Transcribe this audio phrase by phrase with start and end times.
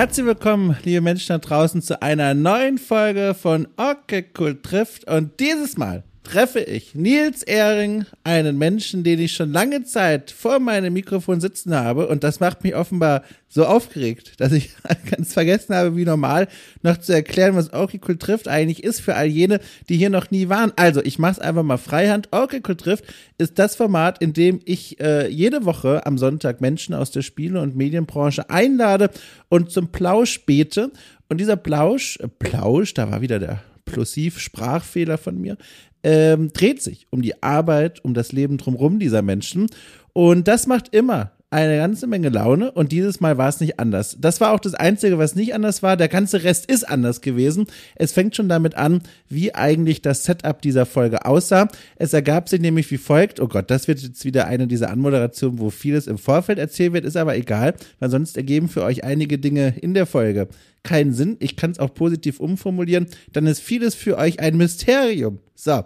[0.00, 5.04] Herzlich willkommen, liebe Menschen da draußen, zu einer neuen Folge von Okay Cool trifft.
[5.04, 10.58] Und dieses Mal treffe ich Nils Ehring, einen Menschen, den ich schon lange Zeit vor
[10.58, 12.08] meinem Mikrofon sitzen habe.
[12.08, 14.70] Und das macht mich offenbar so aufgeregt, dass ich
[15.10, 16.48] ganz vergessen habe, wie normal
[16.82, 20.48] noch zu erklären, was Cool trifft eigentlich ist für all jene, die hier noch nie
[20.48, 20.72] waren.
[20.76, 22.28] Also, ich mache es einfach mal freihand.
[22.32, 23.04] Cool trifft
[23.38, 27.60] ist das Format, in dem ich äh, jede Woche am Sonntag Menschen aus der Spiele-
[27.60, 29.10] und Medienbranche einlade
[29.48, 30.92] und zum Plausch bete.
[31.28, 35.56] Und dieser Plausch, äh, Plausch, da war wieder der Plosiv-Sprachfehler von mir,
[36.02, 39.66] ähm, dreht sich um die Arbeit, um das Leben drumherum dieser Menschen.
[40.12, 44.16] Und das macht immer eine ganze Menge Laune und dieses Mal war es nicht anders.
[44.20, 45.96] Das war auch das Einzige, was nicht anders war.
[45.96, 47.66] Der ganze Rest ist anders gewesen.
[47.96, 51.66] Es fängt schon damit an, wie eigentlich das Setup dieser Folge aussah.
[51.96, 53.40] Es ergab sich nämlich wie folgt.
[53.40, 57.04] Oh Gott, das wird jetzt wieder eine dieser Anmoderationen, wo vieles im Vorfeld erzählt wird,
[57.04, 60.46] ist aber egal, weil sonst ergeben für euch einige Dinge in der Folge
[60.82, 61.36] keinen Sinn.
[61.40, 63.06] Ich kann es auch positiv umformulieren.
[63.32, 65.40] Dann ist vieles für euch ein Mysterium.
[65.54, 65.84] So.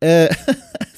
[0.00, 0.28] Äh,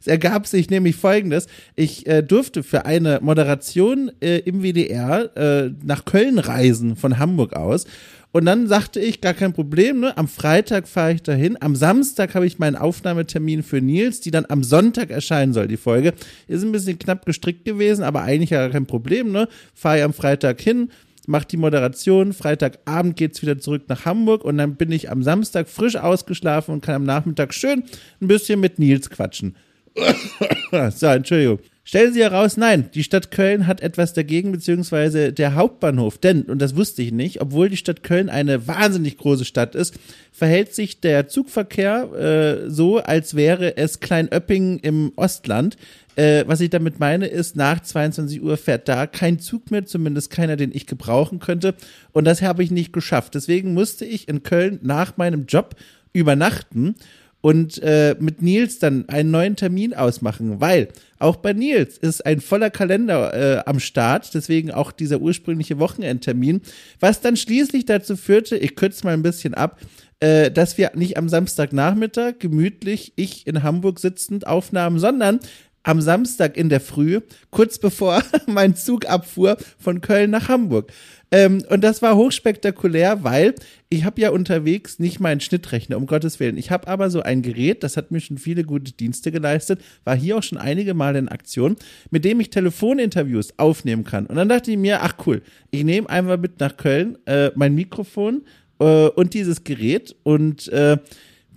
[0.00, 1.46] Es ergab sich nämlich folgendes.
[1.76, 7.54] Ich äh, durfte für eine Moderation äh, im WDR äh, nach Köln reisen von Hamburg
[7.54, 7.86] aus.
[8.32, 10.16] Und dann sagte ich, gar kein Problem, ne?
[10.16, 11.60] Am Freitag fahre ich dahin.
[11.60, 15.76] Am Samstag habe ich meinen Aufnahmetermin für Nils, die dann am Sonntag erscheinen soll, die
[15.76, 16.14] Folge.
[16.46, 19.48] Ist ein bisschen knapp gestrickt gewesen, aber eigentlich ja kein Problem, ne?
[19.74, 20.90] Fahre ich am Freitag hin,
[21.26, 25.68] mach die Moderation, Freitagabend geht's wieder zurück nach Hamburg und dann bin ich am Samstag
[25.68, 27.82] frisch ausgeschlafen und kann am Nachmittag schön
[28.20, 29.56] ein bisschen mit Nils quatschen.
[30.90, 31.58] so, Entschuldigung.
[31.82, 36.18] Stellen Sie heraus, nein, die Stadt Köln hat etwas dagegen, beziehungsweise der Hauptbahnhof.
[36.18, 39.98] Denn, und das wusste ich nicht, obwohl die Stadt Köln eine wahnsinnig große Stadt ist,
[40.30, 45.76] verhält sich der Zugverkehr äh, so, als wäre es Kleinöppingen im Ostland.
[46.14, 50.30] Äh, was ich damit meine, ist, nach 22 Uhr fährt da kein Zug mehr, zumindest
[50.30, 51.74] keiner, den ich gebrauchen könnte.
[52.12, 53.34] Und das habe ich nicht geschafft.
[53.34, 55.74] Deswegen musste ich in Köln nach meinem Job
[56.12, 56.94] übernachten
[57.40, 62.40] und äh, mit Nils dann einen neuen Termin ausmachen, weil auch bei Nils ist ein
[62.40, 66.60] voller Kalender äh, am Start, deswegen auch dieser ursprüngliche Wochenendtermin,
[66.98, 69.80] was dann schließlich dazu führte, ich kürze mal ein bisschen ab,
[70.20, 75.40] äh, dass wir nicht am Samstagnachmittag gemütlich ich in Hamburg sitzend aufnahmen, sondern
[75.82, 80.92] am Samstag in der Früh, kurz bevor mein Zug abfuhr von Köln nach Hamburg.
[81.32, 83.54] Ähm, und das war hochspektakulär, weil
[83.88, 86.56] ich habe ja unterwegs nicht meinen Schnittrechner, um Gottes Willen.
[86.56, 90.16] Ich habe aber so ein Gerät, das hat mir schon viele gute Dienste geleistet, war
[90.16, 91.76] hier auch schon einige Mal in Aktion,
[92.10, 94.26] mit dem ich Telefoninterviews aufnehmen kann.
[94.26, 97.74] Und dann dachte ich mir, ach cool, ich nehme einmal mit nach Köln äh, mein
[97.74, 98.42] Mikrofon
[98.80, 100.98] äh, und dieses Gerät und äh,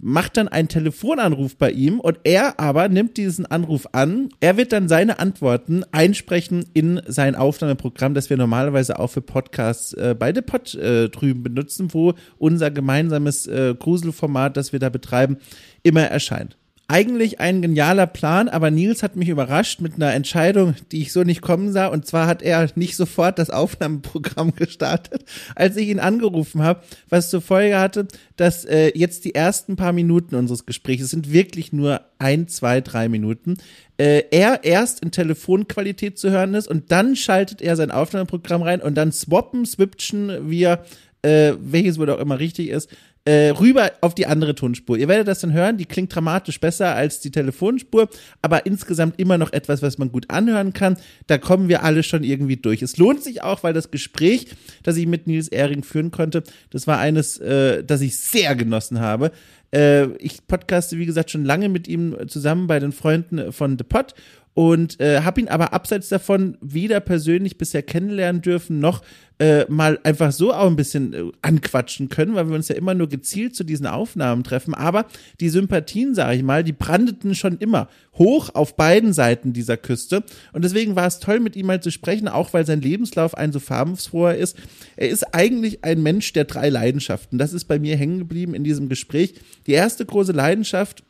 [0.04, 4.30] macht dann einen Telefonanruf bei ihm und er aber nimmt diesen Anruf an.
[4.42, 9.94] Er wird dann seine Antworten einsprechen in sein Aufnahmeprogramm, das wir normalerweise auch für Podcasts
[9.94, 14.90] äh, bei The Pod äh, drüben benutzen, wo unser gemeinsames äh, Gruselformat, das wir da
[14.90, 15.38] betreiben,
[15.84, 16.58] immer erscheint
[16.90, 21.24] eigentlich ein genialer Plan, aber Nils hat mich überrascht mit einer Entscheidung, die ich so
[21.24, 21.88] nicht kommen sah.
[21.88, 25.24] Und zwar hat er nicht sofort das Aufnahmeprogramm gestartet,
[25.56, 29.94] als ich ihn angerufen habe, was zur Folge hatte, dass äh, jetzt die ersten paar
[29.94, 33.56] Minuten unseres Gesprächs sind wirklich nur ein, zwei, drei Minuten.
[33.98, 38.82] Äh, er erst in Telefonqualität zu hören ist und dann schaltet er sein Aufnahmeprogramm rein
[38.82, 40.84] und dann swappen, switchen wir,
[41.22, 42.90] äh, welches wohl auch immer richtig ist,
[43.26, 44.98] äh, rüber auf die andere Tonspur.
[44.98, 48.10] Ihr werdet das dann hören, die klingt dramatisch besser als die Telefonspur,
[48.42, 50.98] aber insgesamt immer noch etwas, was man gut anhören kann.
[51.28, 52.82] Da kommen wir alle schon irgendwie durch.
[52.82, 54.48] Es lohnt sich auch, weil das Gespräch,
[54.84, 59.00] das ich mit Nils Ehring führen konnte, das war eines, äh, das ich sehr genossen
[59.00, 59.32] habe.
[59.74, 63.86] Äh, ich podcaste, wie gesagt, schon lange mit ihm zusammen bei den Freunden von The
[63.86, 64.14] Pod
[64.54, 69.02] und äh, habe ihn aber abseits davon weder persönlich bisher kennenlernen dürfen, noch
[69.44, 72.94] äh, mal einfach so auch ein bisschen äh, anquatschen können, weil wir uns ja immer
[72.94, 74.74] nur gezielt zu diesen Aufnahmen treffen.
[74.74, 75.06] Aber
[75.42, 80.24] die Sympathien, sage ich mal, die brandeten schon immer hoch auf beiden Seiten dieser Küste.
[80.54, 83.52] Und deswegen war es toll, mit ihm mal zu sprechen, auch weil sein Lebenslauf ein
[83.52, 84.56] so farbenfroher ist.
[84.96, 87.38] Er ist eigentlich ein Mensch der drei Leidenschaften.
[87.38, 89.34] Das ist bei mir hängen geblieben in diesem Gespräch.
[89.68, 91.04] Die erste große Leidenschaft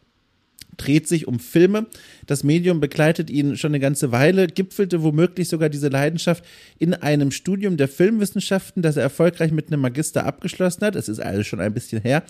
[0.78, 1.88] dreht sich um Filme.
[2.26, 6.44] Das Medium begleitet ihn schon eine ganze Weile, gipfelte womöglich sogar diese Leidenschaft
[6.80, 10.96] in einem Studium der Filmwissenschaften, das er erfolgreich mit einem Magister abgeschlossen hat.
[10.96, 12.24] Es ist alles schon ein bisschen her.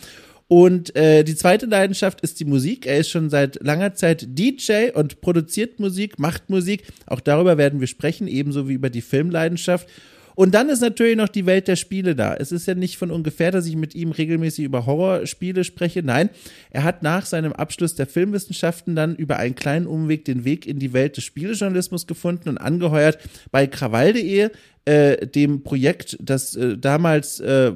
[0.48, 2.86] Und äh, die zweite Leidenschaft ist die Musik.
[2.86, 6.84] Er ist schon seit langer Zeit DJ und produziert Musik, macht Musik.
[7.07, 9.88] Auch darüber werden wir sprechen, ebenso wie über die Filmleidenschaft.
[10.35, 12.33] Und dann ist natürlich noch die Welt der Spiele da.
[12.33, 16.03] Es ist ja nicht von ungefähr, dass ich mit ihm regelmäßig über Horrorspiele spreche.
[16.03, 16.30] Nein,
[16.71, 20.80] er hat nach seinem Abschluss der Filmwissenschaften dann über einen kleinen Umweg den Weg in
[20.80, 23.18] die Welt des Spielejournalismus gefunden und angeheuert
[23.51, 24.50] bei krawall.de
[24.85, 27.71] äh, dem Projekt, das äh, damals äh,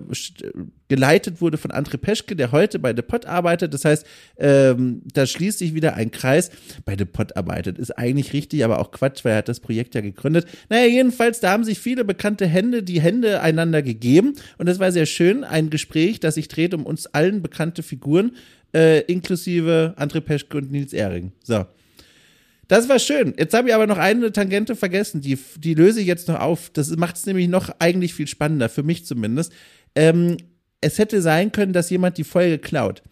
[0.90, 3.74] geleitet wurde von André Peschke, der heute bei The Pot arbeitet.
[3.74, 4.06] Das heißt,
[4.38, 6.52] ähm, da schließt sich wieder ein Kreis.
[6.86, 9.96] Bei The Pot arbeitet ist eigentlich richtig, aber auch Quatsch, weil er hat das Projekt
[9.96, 10.48] ja gegründet.
[10.70, 14.92] Naja, jedenfalls, da haben sich viele bekannte Hände die Hände einander gegeben und das war
[14.92, 15.44] sehr schön.
[15.44, 18.36] Ein Gespräch, das sich dreht um uns allen bekannte Figuren,
[18.74, 21.32] äh, inklusive André Peschke und Nils Ehring.
[21.44, 21.66] So.
[22.68, 23.34] Das war schön.
[23.38, 25.22] Jetzt habe ich aber noch eine Tangente vergessen.
[25.22, 26.70] Die, die löse ich jetzt noch auf.
[26.72, 29.54] Das macht es nämlich noch eigentlich viel spannender, für mich zumindest.
[29.96, 30.38] Ähm,
[30.82, 33.04] es hätte sein können, dass jemand die Folge klaut.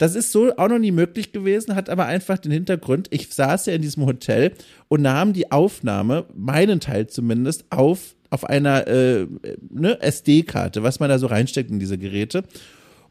[0.00, 3.66] Das ist so auch noch nie möglich gewesen, hat aber einfach den Hintergrund, ich saß
[3.66, 4.52] ja in diesem Hotel
[4.88, 9.26] und nahm die Aufnahme, meinen Teil zumindest, auf, auf einer äh,
[9.68, 12.44] ne, SD-Karte, was man da so reinsteckt in diese Geräte.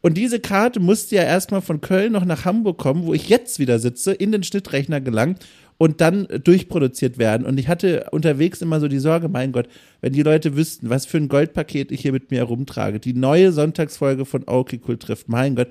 [0.00, 3.60] Und diese Karte musste ja erstmal von Köln noch nach Hamburg kommen, wo ich jetzt
[3.60, 5.46] wieder sitze, in den Schnittrechner gelangt
[5.80, 7.46] und dann durchproduziert werden.
[7.46, 9.66] Und ich hatte unterwegs immer so die Sorge, mein Gott,
[10.02, 13.50] wenn die Leute wüssten, was für ein Goldpaket ich hier mit mir herumtrage, die neue
[13.50, 15.68] Sonntagsfolge von Okay Cool trifft, mein Gott,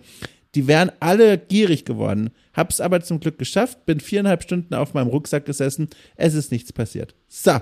[0.56, 2.32] die wären alle gierig geworden.
[2.56, 6.74] Hab's aber zum Glück geschafft, bin viereinhalb Stunden auf meinem Rucksack gesessen, es ist nichts
[6.74, 7.14] passiert.
[7.28, 7.60] So.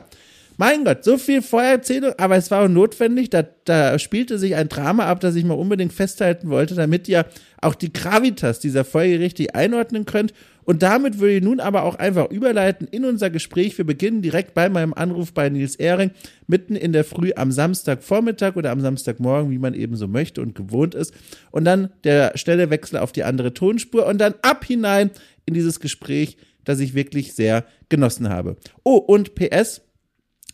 [0.59, 3.29] Mein Gott, so viel Vorherzählung, aber es war auch notwendig.
[3.29, 7.27] Da, da spielte sich ein Drama ab, das ich mal unbedingt festhalten wollte, damit ihr
[7.61, 10.33] auch die Gravitas dieser Folge richtig einordnen könnt
[10.67, 13.77] und damit würde ich nun aber auch einfach überleiten in unser Gespräch.
[13.77, 16.11] Wir beginnen direkt bei meinem Anruf bei Nils Ehring,
[16.45, 20.55] mitten in der Früh am Samstagvormittag oder am Samstagmorgen, wie man eben so möchte und
[20.55, 21.13] gewohnt ist.
[21.51, 25.11] Und dann der schnelle Wechsel auf die andere Tonspur und dann ab hinein
[25.45, 26.35] in dieses Gespräch,
[26.65, 28.57] das ich wirklich sehr genossen habe.
[28.83, 29.86] Oh, und PS,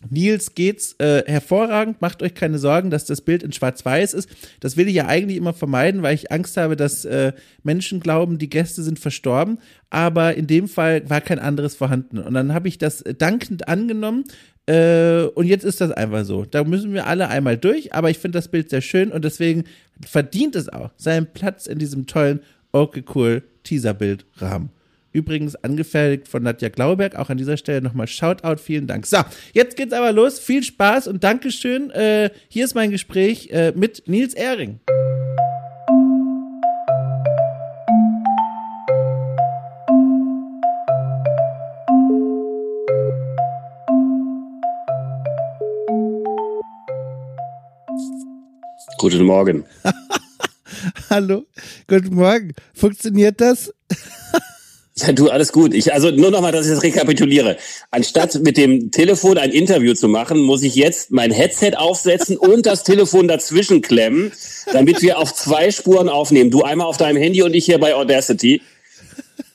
[0.09, 2.01] Nils geht's äh, hervorragend.
[2.01, 4.29] Macht euch keine Sorgen, dass das Bild in Schwarz-Weiß ist.
[4.59, 7.33] Das will ich ja eigentlich immer vermeiden, weil ich Angst habe, dass äh,
[7.63, 9.59] Menschen glauben, die Gäste sind verstorben.
[9.89, 12.17] Aber in dem Fall war kein anderes vorhanden.
[12.17, 14.25] Und dann habe ich das dankend angenommen.
[14.65, 16.45] Äh, und jetzt ist das einfach so.
[16.45, 17.93] Da müssen wir alle einmal durch.
[17.93, 19.65] Aber ich finde das Bild sehr schön und deswegen
[20.05, 22.39] verdient es auch seinen Platz in diesem tollen
[22.71, 24.69] Okay Cool Teaserbildrahmen.
[25.13, 27.15] Übrigens angefertigt von Nadja Glauberg.
[27.15, 29.05] Auch an dieser Stelle nochmal Shoutout, vielen Dank.
[29.05, 29.17] So,
[29.53, 30.39] jetzt geht's aber los.
[30.39, 31.91] Viel Spaß und Dankeschön.
[31.91, 34.79] Äh, hier ist mein Gespräch äh, mit Nils Ehring.
[48.97, 49.65] Guten Morgen.
[51.09, 51.45] Hallo,
[51.87, 52.53] guten Morgen.
[52.73, 53.71] Funktioniert das?
[54.95, 55.73] Ja, du, alles gut.
[55.73, 57.57] Ich, also nur nochmal, dass ich das rekapituliere.
[57.89, 62.65] Anstatt mit dem Telefon ein Interview zu machen, muss ich jetzt mein Headset aufsetzen und
[62.65, 64.31] das Telefon dazwischen klemmen,
[64.71, 66.51] damit wir auf zwei Spuren aufnehmen.
[66.51, 68.61] Du einmal auf deinem Handy und ich hier bei Audacity.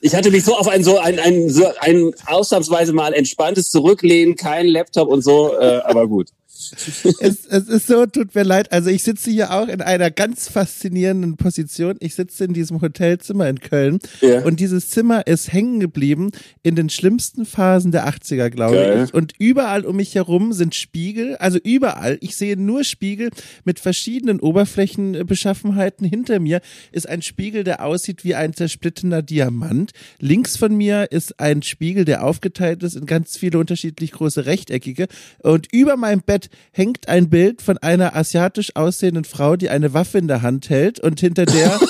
[0.01, 4.35] Ich hatte mich so auf ein so ein, ein, so ein ausnahmsweise mal entspanntes Zurücklehnen,
[4.37, 6.29] kein Laptop und so, äh, aber gut
[7.21, 8.73] es, es ist so, tut mir leid.
[8.73, 11.97] Also ich sitze hier auch in einer ganz faszinierenden Position.
[12.01, 14.43] Ich sitze in diesem Hotelzimmer in Köln ja.
[14.43, 16.31] und dieses Zimmer ist hängen geblieben
[16.63, 19.05] in den schlimmsten Phasen der 80er, glaube Geil.
[19.05, 19.15] ich.
[19.15, 22.19] Und überall um mich herum sind Spiegel, also überall.
[22.21, 23.31] Ich sehe nur Spiegel
[23.65, 26.07] mit verschiedenen Oberflächenbeschaffenheiten.
[26.07, 26.61] Hinter mir
[26.93, 29.93] ist ein Spiegel, der aussieht wie ein zersplitternder Diamant.
[30.19, 35.07] Links von mir ist ein Spiegel, der aufgeteilt ist in ganz viele unterschiedlich große Rechteckige.
[35.43, 40.19] Und über meinem Bett hängt ein Bild von einer asiatisch aussehenden Frau, die eine Waffe
[40.19, 41.79] in der Hand hält und hinter der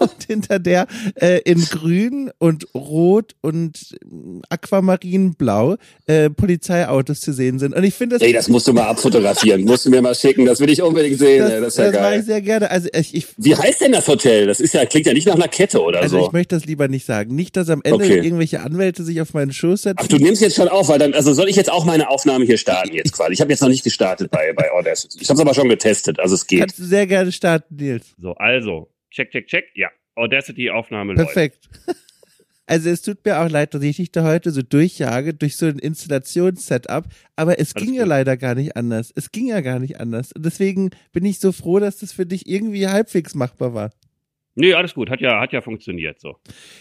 [0.28, 3.96] hinter der äh, in grün und rot und
[4.48, 7.74] aquamarinblau äh, Polizeiautos zu sehen sind.
[7.74, 8.26] Und ich finde das.
[8.26, 9.62] Ey, das musst du mal abfotografieren.
[9.64, 10.46] musst du mir mal schicken.
[10.46, 11.40] Das will ich unbedingt sehen.
[11.40, 12.02] Das, das ist ja das geil.
[12.02, 12.70] mache ich sehr gerne.
[12.70, 14.46] Also ich, ich, Wie heißt denn das Hotel?
[14.46, 16.16] Das ist ja klingt ja nicht nach einer Kette oder also so.
[16.16, 17.34] Also ich möchte das lieber nicht sagen.
[17.34, 18.18] Nicht, dass am Ende okay.
[18.18, 19.98] irgendwelche Anwälte sich auf meinen Schoß setzen.
[20.00, 22.44] Ach, du nimmst jetzt schon auf, weil dann also soll ich jetzt auch meine Aufnahme
[22.44, 23.32] hier starten jetzt quasi?
[23.32, 25.18] Ich habe jetzt noch nicht gestartet bei, bei Audacity.
[25.20, 26.60] Ich habe es aber schon getestet, also es geht.
[26.60, 28.14] Kannst du sehr gerne starten, Nils.
[28.20, 29.64] So, also, check, check, check.
[29.74, 31.32] Ja, Audacity-Aufnahme läuft.
[31.32, 31.68] Perfekt.
[32.68, 35.66] Also es tut mir auch leid, dass ich dich da heute so durchjage durch so
[35.66, 37.04] ein Installationssetup,
[37.36, 37.98] aber es Alles ging gut.
[37.98, 39.12] ja leider gar nicht anders.
[39.14, 40.32] Es ging ja gar nicht anders.
[40.32, 43.92] Und deswegen bin ich so froh, dass das für dich irgendwie halbwegs machbar war.
[44.56, 46.38] Nee, alles gut, hat ja, hat ja funktioniert so.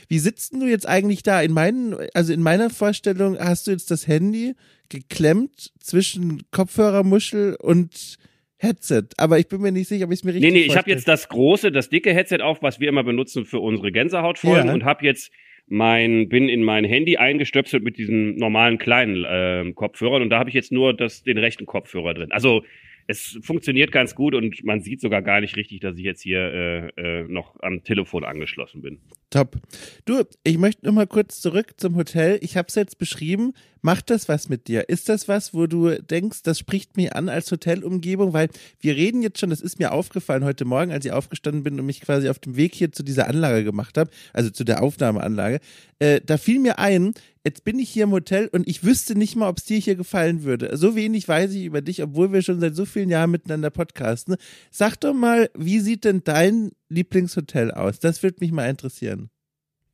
[0.08, 1.42] Wie sitzt du jetzt eigentlich da?
[1.42, 4.56] In meinen, also in meiner Vorstellung hast du jetzt das Handy
[4.90, 8.18] geklemmt zwischen Kopfhörermuschel und
[8.66, 10.78] Headset, aber ich bin mir nicht sicher, ob ich es mir richtig Nee, nee, ich
[10.78, 14.68] habe jetzt das große, das dicke Headset auf, was wir immer benutzen für unsere Gänsehautfolgen
[14.68, 14.74] ja.
[14.74, 15.32] und habe jetzt
[15.68, 20.50] mein bin in mein Handy eingestöpselt mit diesen normalen kleinen äh, Kopfhörern und da habe
[20.50, 22.32] ich jetzt nur das den rechten Kopfhörer drin.
[22.32, 22.64] Also
[23.08, 26.40] es funktioniert ganz gut und man sieht sogar gar nicht richtig, dass ich jetzt hier
[26.40, 29.00] äh, äh, noch am Telefon angeschlossen bin.
[29.30, 29.58] Top.
[30.06, 32.40] Du, ich möchte noch mal kurz zurück zum Hotel.
[32.42, 33.54] Ich habe es jetzt beschrieben.
[33.86, 34.90] Macht das was mit dir?
[34.90, 38.34] Ist das was, wo du denkst, das spricht mich an als Hotelumgebung?
[38.34, 38.50] Weil
[38.80, 41.86] wir reden jetzt schon, das ist mir aufgefallen heute Morgen, als ich aufgestanden bin und
[41.86, 45.60] mich quasi auf dem Weg hier zu dieser Anlage gemacht habe, also zu der Aufnahmeanlage.
[46.00, 47.14] Äh, da fiel mir ein,
[47.44, 49.96] jetzt bin ich hier im Hotel und ich wüsste nicht mal, ob es dir hier
[49.96, 50.76] gefallen würde.
[50.78, 54.38] So wenig weiß ich über dich, obwohl wir schon seit so vielen Jahren miteinander podcasten.
[54.72, 58.00] Sag doch mal, wie sieht denn dein Lieblingshotel aus?
[58.00, 59.30] Das würde mich mal interessieren.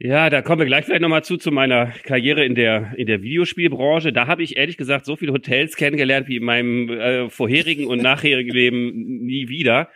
[0.03, 3.21] Ja, da kommen wir gleich vielleicht nochmal zu, zu meiner Karriere in der, in der
[3.21, 4.11] Videospielbranche.
[4.11, 8.01] Da habe ich ehrlich gesagt so viele Hotels kennengelernt wie in meinem äh, vorherigen und
[8.01, 8.93] nachherigen Leben
[9.25, 9.89] nie wieder.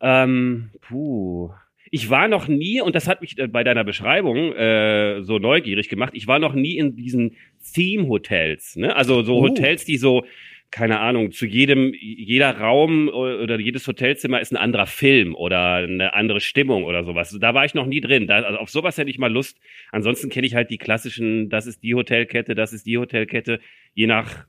[0.00, 1.50] Ähm, puh.
[1.90, 5.90] Ich war noch nie, und das hat mich äh, bei deiner Beschreibung äh, so neugierig
[5.90, 7.36] gemacht, ich war noch nie in diesen
[7.74, 8.76] Theme-Hotels.
[8.76, 8.96] Ne?
[8.96, 9.42] Also so oh.
[9.42, 10.24] Hotels, die so
[10.72, 16.14] keine Ahnung, zu jedem, jeder Raum oder jedes Hotelzimmer ist ein anderer Film oder eine
[16.14, 17.36] andere Stimmung oder sowas.
[17.38, 18.26] Da war ich noch nie drin.
[18.26, 19.60] Da, also auf sowas hätte ich mal Lust.
[19.92, 23.60] Ansonsten kenne ich halt die klassischen, das ist die Hotelkette, das ist die Hotelkette,
[23.92, 24.46] je nach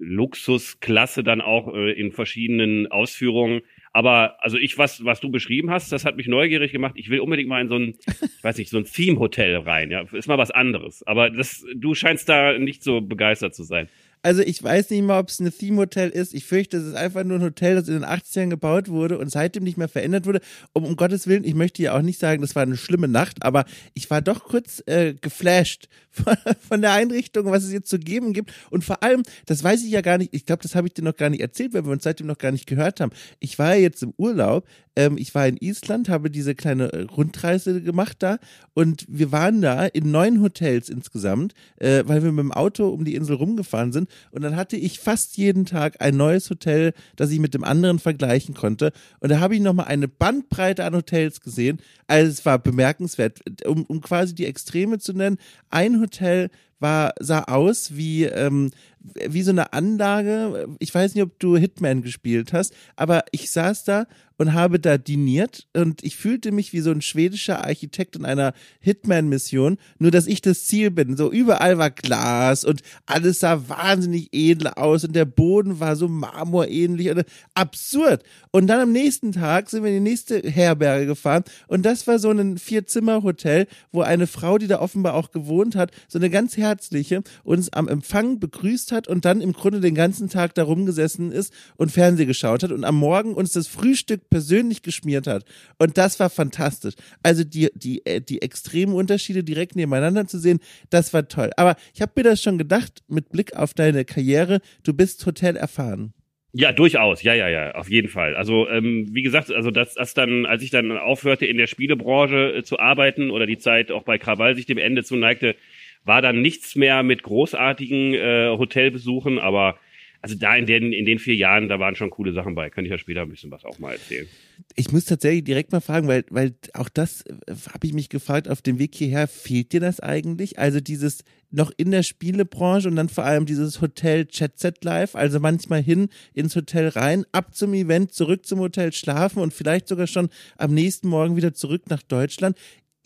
[0.00, 3.60] Luxusklasse dann auch äh, in verschiedenen Ausführungen.
[3.92, 6.94] Aber also ich, was, was du beschrieben hast, das hat mich neugierig gemacht.
[6.96, 9.90] Ich will unbedingt mal in so ein, ich weiß nicht, so ein Theme-Hotel rein.
[9.90, 11.06] Ja, ist mal was anderes.
[11.06, 13.88] Aber das, du scheinst da nicht so begeistert zu sein.
[14.22, 16.34] Also ich weiß nicht mal, ob es ein Theme-Hotel ist.
[16.34, 19.30] Ich fürchte, es ist einfach nur ein Hotel, das in den 80ern gebaut wurde und
[19.30, 20.40] seitdem nicht mehr verändert wurde.
[20.72, 23.42] Um, um Gottes Willen, ich möchte ja auch nicht sagen, das war eine schlimme Nacht,
[23.42, 25.88] aber ich war doch kurz äh, geflasht
[26.68, 28.52] von, der Einrichtung, was es jetzt zu geben gibt.
[28.70, 31.02] Und vor allem, das weiß ich ja gar nicht, ich glaube, das habe ich dir
[31.02, 33.12] noch gar nicht erzählt, weil wir uns seitdem noch gar nicht gehört haben.
[33.40, 37.02] Ich war ja jetzt im Urlaub, ähm, ich war in Island, habe diese kleine äh,
[37.02, 38.38] Rundreise gemacht da
[38.74, 43.04] und wir waren da in neun Hotels insgesamt, äh, weil wir mit dem Auto um
[43.04, 47.30] die Insel rumgefahren sind und dann hatte ich fast jeden Tag ein neues Hotel, das
[47.30, 48.92] ich mit dem anderen vergleichen konnte.
[49.20, 51.78] Und da habe ich nochmal eine Bandbreite an Hotels gesehen.
[52.06, 53.40] Also es war bemerkenswert.
[53.66, 55.38] Um, um quasi die Extreme zu nennen,
[55.70, 56.48] ein Hotel Hotel
[56.80, 58.70] war, sah aus wie, ähm,
[59.00, 60.68] wie so eine Anlage.
[60.78, 64.06] Ich weiß nicht, ob du Hitman gespielt hast, aber ich saß da
[64.38, 68.54] und habe da diniert und ich fühlte mich wie so ein schwedischer Architekt in einer
[68.80, 71.16] Hitman-Mission, nur dass ich das Ziel bin.
[71.16, 76.08] So überall war Glas und alles sah wahnsinnig edel aus und der Boden war so
[76.08, 77.12] marmorähnlich
[77.54, 78.22] absurd.
[78.52, 82.20] Und dann am nächsten Tag sind wir in die nächste Herberge gefahren und das war
[82.20, 86.56] so ein Vier-Zimmer-Hotel, wo eine Frau, die da offenbar auch gewohnt hat, so eine ganz
[86.68, 91.32] herzliche, uns am Empfang begrüßt hat und dann im Grunde den ganzen Tag da rumgesessen
[91.32, 95.44] ist und Fernseh geschaut hat und am Morgen uns das Frühstück persönlich geschmiert hat.
[95.78, 96.94] Und das war fantastisch.
[97.22, 100.60] Also die, die, äh, die extremen Unterschiede direkt nebeneinander zu sehen,
[100.90, 101.50] das war toll.
[101.56, 105.56] Aber ich habe mir das schon gedacht, mit Blick auf deine Karriere, du bist Hotel
[105.56, 106.12] erfahren.
[106.54, 107.22] Ja, durchaus.
[107.22, 108.34] Ja, ja, ja, auf jeden Fall.
[108.34, 112.54] Also, ähm, wie gesagt, also das, das dann, als ich dann aufhörte, in der Spielebranche
[112.56, 115.56] äh, zu arbeiten oder die Zeit auch bei Krawall sich dem Ende zuneigte,
[116.04, 119.78] war dann nichts mehr mit großartigen äh, Hotelbesuchen, aber
[120.20, 122.70] also da in den, in den vier Jahren, da waren schon coole Sachen bei.
[122.70, 124.26] Kann ich ja später ein bisschen was auch mal erzählen.
[124.74, 127.34] Ich muss tatsächlich direkt mal fragen, weil, weil auch das äh,
[127.72, 130.58] habe ich mich gefragt auf dem Weg hierher, fehlt dir das eigentlich?
[130.58, 135.14] Also dieses noch in der Spielebranche und dann vor allem dieses Hotel Chat Set Live,
[135.14, 139.86] also manchmal hin ins Hotel rein, ab zum Event, zurück zum Hotel schlafen und vielleicht
[139.86, 142.58] sogar schon am nächsten Morgen wieder zurück nach Deutschland.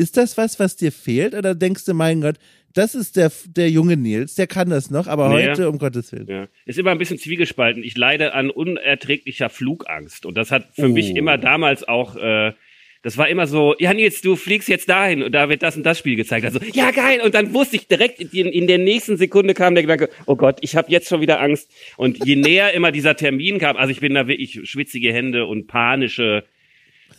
[0.02, 2.35] Ist das was, was dir fehlt oder denkst du, mein Gott,
[2.75, 6.11] das ist der, der junge Nils, der kann das noch, aber nee, heute, um Gottes
[6.11, 6.26] Willen.
[6.26, 6.49] Ja.
[6.66, 7.85] Ist immer ein bisschen zwiegespalten.
[7.85, 10.26] Ich leide an unerträglicher Flugangst.
[10.26, 10.88] Und das hat für oh.
[10.88, 12.52] mich immer damals auch, äh,
[13.02, 15.85] das war immer so, ja Nils, du fliegst jetzt dahin und da wird das und
[15.85, 16.47] das Spiel gezeigt.
[16.47, 17.21] Also, ja geil.
[17.21, 20.59] Und dann wusste ich direkt, in, in der nächsten Sekunde kam der Gedanke, oh Gott,
[20.62, 21.71] ich habe jetzt schon wieder Angst.
[21.97, 25.68] Und je näher immer dieser Termin kam, also ich bin da wirklich schwitzige Hände und
[25.68, 26.42] panische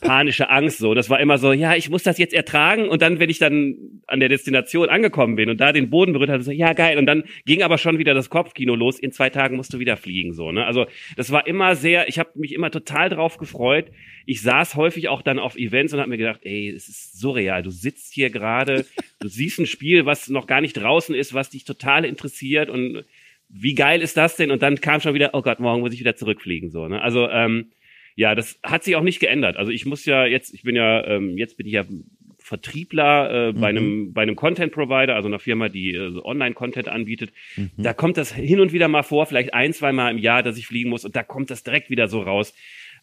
[0.03, 0.93] panische Angst so.
[0.93, 4.01] Das war immer so, ja, ich muss das jetzt ertragen und dann, wenn ich dann
[4.07, 6.97] an der Destination angekommen bin und da den Boden berührt hatte, so, ja, geil.
[6.97, 8.99] Und dann ging aber schon wieder das Kopfkino los.
[8.99, 10.65] In zwei Tagen musst du wieder fliegen, so, ne?
[10.65, 13.91] Also, das war immer sehr, ich habe mich immer total drauf gefreut.
[14.25, 17.63] Ich saß häufig auch dann auf Events und habe mir gedacht, ey, es ist surreal.
[17.63, 18.85] Du sitzt hier gerade,
[19.19, 23.03] du siehst ein Spiel, was noch gar nicht draußen ist, was dich total interessiert und
[23.55, 24.49] wie geil ist das denn?
[24.49, 27.01] Und dann kam schon wieder, oh Gott, morgen muss ich wieder zurückfliegen, so, ne?
[27.01, 27.71] Also, ähm,
[28.15, 29.57] ja, das hat sich auch nicht geändert.
[29.57, 31.85] Also ich muss ja jetzt, ich bin ja, ähm, jetzt bin ich ja
[32.43, 33.59] Vertriebler äh, mhm.
[33.59, 37.31] bei einem bei einem Content Provider, also einer Firma, die äh, Online Content anbietet.
[37.55, 37.71] Mhm.
[37.77, 40.57] Da kommt das hin und wieder mal vor, vielleicht ein, zwei Mal im Jahr, dass
[40.57, 42.53] ich fliegen muss und da kommt das direkt wieder so raus.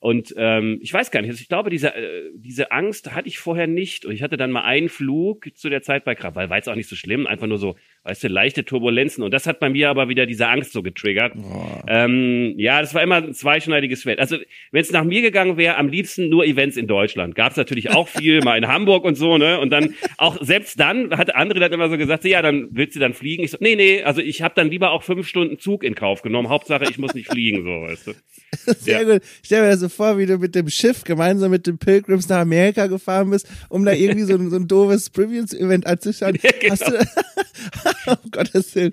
[0.00, 3.38] Und ähm, ich weiß gar nicht, also ich glaube, diese, äh, diese Angst hatte ich
[3.38, 4.06] vorher nicht.
[4.06, 6.74] Und ich hatte dann mal einen Flug zu der Zeit bei Krawall, war jetzt auch
[6.74, 9.22] nicht so schlimm, einfach nur so weißt du, leichte Turbulenzen.
[9.22, 11.34] Und das hat bei mir aber wieder diese Angst so getriggert.
[11.36, 11.82] Oh.
[11.86, 14.18] Ähm, ja, das war immer ein zweischneidiges Schwert.
[14.20, 14.38] Also,
[14.72, 17.34] wenn es nach mir gegangen wäre, am liebsten nur Events in Deutschland.
[17.34, 19.60] Gab es natürlich auch viel, mal in Hamburg und so, ne?
[19.60, 23.00] Und dann auch selbst dann hat andere dann immer so gesagt, ja, dann willst du
[23.00, 23.44] dann fliegen?
[23.44, 26.22] Ich so, nee, nee, also ich habe dann lieber auch fünf Stunden Zug in Kauf
[26.22, 26.48] genommen.
[26.48, 28.12] Hauptsache, ich muss nicht fliegen, so, weißt du.
[28.78, 29.12] Sehr ja.
[29.12, 29.22] gut.
[29.44, 32.40] Stell mir das so vor, wie du mit dem Schiff gemeinsam mit den Pilgrims nach
[32.40, 36.38] Amerika gefahren bist, um da irgendwie so, ein, so ein doofes Premiums-Event anzuschauen.
[36.42, 36.72] Ja, genau.
[36.72, 38.92] Hast du, um Gottes Willen,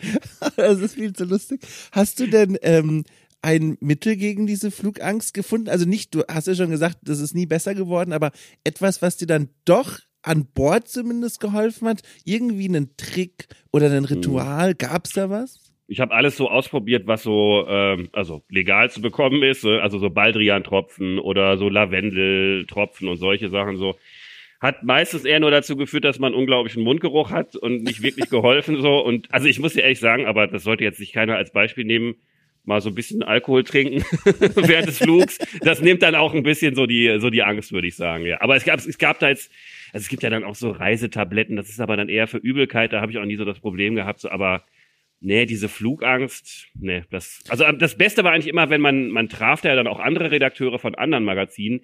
[0.58, 1.62] das ist viel zu lustig.
[1.92, 3.06] Hast du denn ähm,
[3.42, 5.70] ein Mittel gegen diese Flugangst gefunden?
[5.70, 8.32] Also nicht, du hast ja schon gesagt, das ist nie besser geworden, aber
[8.63, 12.01] etwas, was dir dann doch an Bord zumindest geholfen hat?
[12.25, 14.75] Irgendwie einen Trick oder ein Ritual?
[14.75, 15.67] Gab es da was?
[15.88, 19.82] Ich habe alles so ausprobiert, was so ähm, also legal zu bekommen ist, ne?
[19.82, 23.98] also so Baldrian-Tropfen oder so Lavendel-Tropfen und solche Sachen so.
[24.60, 28.82] Hat meistens eher nur dazu geführt, dass man unglaublichen Mundgeruch hat und nicht wirklich geholfen
[28.82, 29.00] so.
[29.00, 31.86] Und also ich muss dir ehrlich sagen, aber das sollte jetzt sich keiner als Beispiel
[31.86, 32.15] nehmen,
[32.65, 34.03] mal so ein bisschen Alkohol trinken
[34.56, 35.38] während des Flugs.
[35.62, 38.25] Das nimmt dann auch ein bisschen so die so die Angst, würde ich sagen.
[38.25, 39.51] Ja, aber es gab es gab da jetzt
[39.94, 41.56] also es gibt ja dann auch so Reisetabletten.
[41.56, 42.91] Das ist aber dann eher für Übelkeit.
[42.91, 44.20] Da habe ich auch nie so das Problem gehabt.
[44.20, 44.63] So, aber
[45.20, 49.30] Nee, diese Flugangst, nee, das, also ähm, das Beste war eigentlich immer, wenn man, man
[49.30, 51.82] traf ja dann auch andere Redakteure von anderen Magazinen.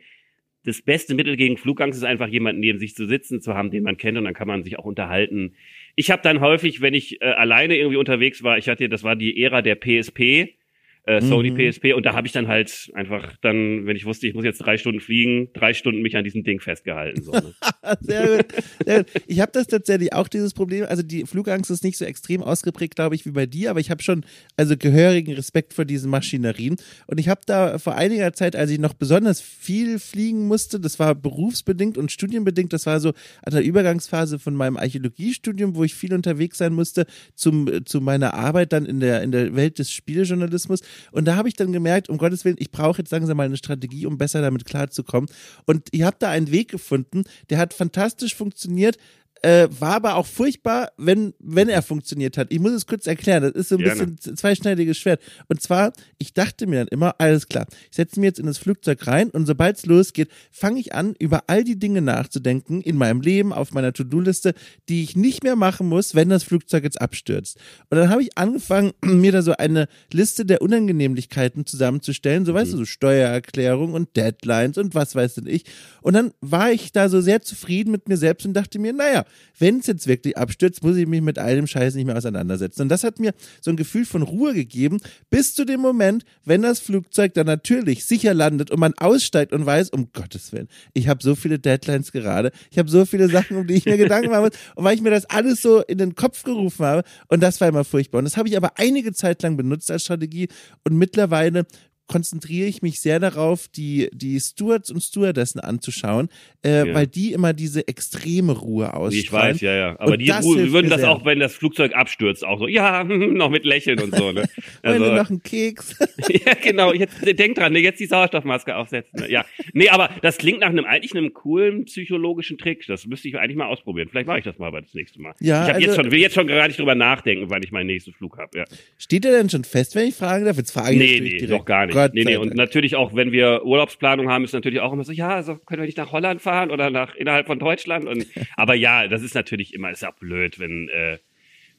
[0.66, 3.84] Das beste Mittel gegen Flugangst ist einfach jemanden neben sich zu sitzen zu haben, den
[3.84, 5.56] man kennt und dann kann man sich auch unterhalten.
[5.96, 9.16] Ich habe dann häufig, wenn ich äh, alleine irgendwie unterwegs war, ich hatte, das war
[9.16, 10.56] die Ära der PSP,
[11.06, 11.58] äh, Sony mhm.
[11.58, 14.60] PSP und da habe ich dann halt einfach dann, wenn ich wusste, ich muss jetzt
[14.60, 17.22] drei Stunden fliegen, drei Stunden mich an diesem Ding festgehalten.
[17.22, 17.54] So, ne?
[18.00, 18.46] sehr, gut,
[18.86, 19.12] sehr gut.
[19.28, 20.86] Ich habe das tatsächlich auch dieses Problem.
[20.88, 23.92] Also die Flugangst ist nicht so extrem ausgeprägt, glaube ich, wie bei dir, aber ich
[23.92, 28.56] habe schon also gehörigen Respekt vor diesen Maschinerien und ich habe da vor einiger Zeit,
[28.56, 33.10] als ich noch besonders viel fliegen musste, das war berufsbedingt und studienbedingt, das war so
[33.42, 37.06] an der Übergangsphase von meinem Archäologiestudium, wo ich viel unterwegs sein musste,
[37.36, 40.82] zum zu meiner Arbeit dann in der in der Welt des Spieljournalismus
[41.12, 43.58] und da habe ich dann gemerkt, um Gottes Willen, ich brauche jetzt langsam mal eine
[43.58, 45.30] Strategie, um besser damit klarzukommen.
[45.66, 48.98] Und ich habe da einen Weg gefunden, der hat fantastisch funktioniert
[49.44, 52.48] äh, war aber auch furchtbar, wenn, wenn er funktioniert hat.
[52.50, 54.08] Ich muss es kurz erklären, das ist so ein Gerne.
[54.08, 55.22] bisschen zweischneidiges Schwert.
[55.50, 58.58] Und zwar, ich dachte mir dann immer, alles klar, ich setze mich jetzt in das
[58.58, 62.96] Flugzeug rein und sobald es losgeht, fange ich an, über all die Dinge nachzudenken in
[62.96, 64.54] meinem Leben, auf meiner To-Do-Liste,
[64.88, 67.58] die ich nicht mehr machen muss, wenn das Flugzeug jetzt abstürzt.
[67.90, 72.72] Und dann habe ich angefangen, mir da so eine Liste der Unangenehmlichkeiten zusammenzustellen, so weißt
[72.72, 72.72] mhm.
[72.72, 75.66] du, so Steuererklärung und Deadlines und was weiß denn ich.
[76.02, 79.26] Und dann war ich da so sehr zufrieden mit mir selbst und dachte mir, naja,
[79.60, 82.84] wenn es jetzt wirklich abstürzt, muss ich mich mit all dem Scheiß nicht mehr auseinandersetzen.
[82.84, 86.62] Und das hat mir so ein Gefühl von Ruhe gegeben, bis zu dem Moment, wenn
[86.62, 91.08] das Flugzeug dann natürlich sicher landet und man aussteigt und weiß, um Gottes Willen, ich
[91.08, 94.30] habe so viele Deadlines gerade, ich habe so viele Sachen, um die ich mir Gedanken
[94.30, 94.60] machen muss.
[94.76, 97.68] Und weil ich mir das alles so in den Kopf gerufen habe, und das war
[97.68, 98.20] immer furchtbar.
[98.20, 100.48] Und das habe ich aber einige Zeit lang benutzt als Strategie
[100.84, 101.66] und mittlerweile
[102.14, 106.30] konzentriere ich mich sehr darauf, die, die Stewards und Stewardessen anzuschauen,
[106.64, 106.94] äh, ja.
[106.94, 109.56] weil die immer diese extreme Ruhe ausstrahlen.
[109.56, 110.00] Ich weiß, ja, ja.
[110.00, 111.10] Aber und die Ruhe, würden das sehr.
[111.10, 114.32] auch, wenn das Flugzeug abstürzt, auch so, ja, noch mit Lächeln und so.
[114.32, 114.44] Ne?
[114.84, 115.98] Also, noch einen Keks.
[116.30, 116.94] ja, genau.
[116.94, 119.22] Jetzt denk dran, ne, jetzt die Sauerstoffmaske aufsetzen.
[119.22, 119.32] Ne?
[119.32, 122.86] Ja, nee, aber das klingt nach einem eigentlich einem coolen psychologischen Trick.
[122.88, 124.10] Das müsste ich eigentlich mal ausprobieren.
[124.12, 125.34] Vielleicht mache ich das mal das nächste Mal.
[125.40, 127.88] Ja, ich also, jetzt schon, will jetzt schon gar nicht drüber nachdenken, wann ich meinen
[127.88, 128.58] nächsten Flug habe.
[128.58, 128.66] Ja.
[128.98, 130.58] Steht der denn schon fest, wenn ich fragen darf?
[130.58, 131.50] Jetzt frage ich nee, nee, direkt.
[131.50, 131.96] noch gar nicht.
[132.04, 135.12] Gott nee, nee, und natürlich auch, wenn wir Urlaubsplanung haben, ist natürlich auch immer so,
[135.12, 138.06] ja, also können wir nicht nach Holland fahren oder nach innerhalb von Deutschland.
[138.06, 141.18] Und, aber ja, das ist natürlich immer, ist ja blöd, wenn, äh,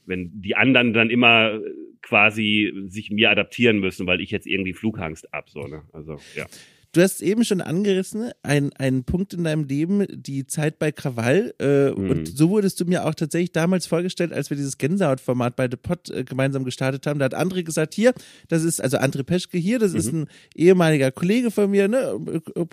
[0.06, 1.60] wenn die anderen dann immer
[2.02, 5.82] quasi sich mir adaptieren müssen, weil ich jetzt irgendwie Flugangst ab, so, ne?
[5.92, 6.46] Also, ja.
[6.94, 11.52] Du hast eben schon angerissen, ein, ein Punkt in deinem Leben, die Zeit bei Krawall.
[11.58, 12.08] Äh, mhm.
[12.08, 15.76] Und so wurdest du mir auch tatsächlich damals vorgestellt, als wir dieses Gänsehaut-Format bei The
[15.76, 17.18] Pot äh, gemeinsam gestartet haben.
[17.18, 18.14] Da hat André gesagt, hier,
[18.46, 19.98] das ist, also André Peschke hier, das mhm.
[19.98, 22.20] ist ein ehemaliger Kollege von mir, ne?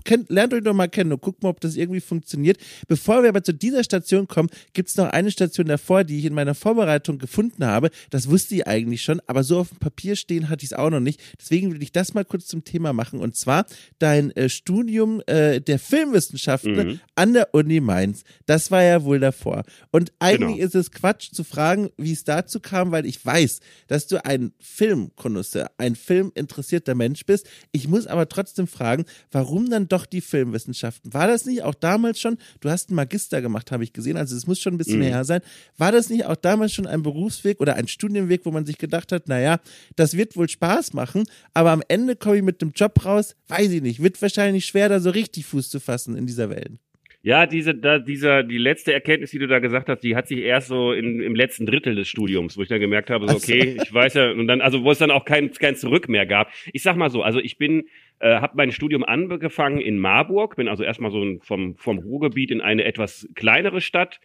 [0.03, 2.57] Kennt, lernt euch doch mal kennen und guckt mal, ob das irgendwie funktioniert.
[2.87, 6.35] Bevor wir aber zu dieser Station kommen, gibt's noch eine Station davor, die ich in
[6.35, 7.89] meiner Vorbereitung gefunden habe.
[8.11, 10.91] Das wusste ich eigentlich schon, aber so auf dem Papier stehen hatte ich es auch
[10.91, 11.19] noch nicht.
[11.39, 13.19] Deswegen will ich das mal kurz zum Thema machen.
[13.19, 13.65] Und zwar,
[13.97, 16.99] da dein äh, Studium äh, der Filmwissenschaften mhm.
[17.15, 18.23] an der Uni Mainz.
[18.45, 19.63] Das war ja wohl davor.
[19.91, 20.65] Und eigentlich genau.
[20.65, 24.51] ist es Quatsch zu fragen, wie es dazu kam, weil ich weiß, dass du ein
[24.59, 27.47] Filmkonnoisseur, ein filminteressierter Mensch bist.
[27.71, 31.13] Ich muss aber trotzdem fragen, warum dann doch die Filmwissenschaften?
[31.13, 34.35] War das nicht auch damals schon, du hast einen Magister gemacht, habe ich gesehen, also
[34.35, 35.03] es muss schon ein bisschen mhm.
[35.03, 35.41] her sein.
[35.77, 39.13] War das nicht auch damals schon ein Berufsweg oder ein Studienweg, wo man sich gedacht
[39.13, 39.59] hat, naja,
[39.95, 43.71] das wird wohl Spaß machen, aber am Ende komme ich mit dem Job raus, weiß
[43.71, 46.79] ich nicht, wird wahrscheinlich schwer, da so richtig Fuß zu fassen in dieser Welt.
[47.23, 50.39] Ja, diese, da, dieser, die letzte Erkenntnis, die du da gesagt hast, die hat sich
[50.39, 53.77] erst so in, im letzten Drittel des Studiums, wo ich dann gemerkt habe, so, okay,
[53.81, 56.51] ich weiß ja, und dann, also wo es dann auch kein, kein Zurück mehr gab.
[56.73, 57.85] Ich sag mal so, also ich bin,
[58.19, 62.59] äh, habe mein Studium angefangen in Marburg, bin also erstmal so vom, vom Ruhrgebiet in
[62.59, 64.19] eine etwas kleinere Stadt,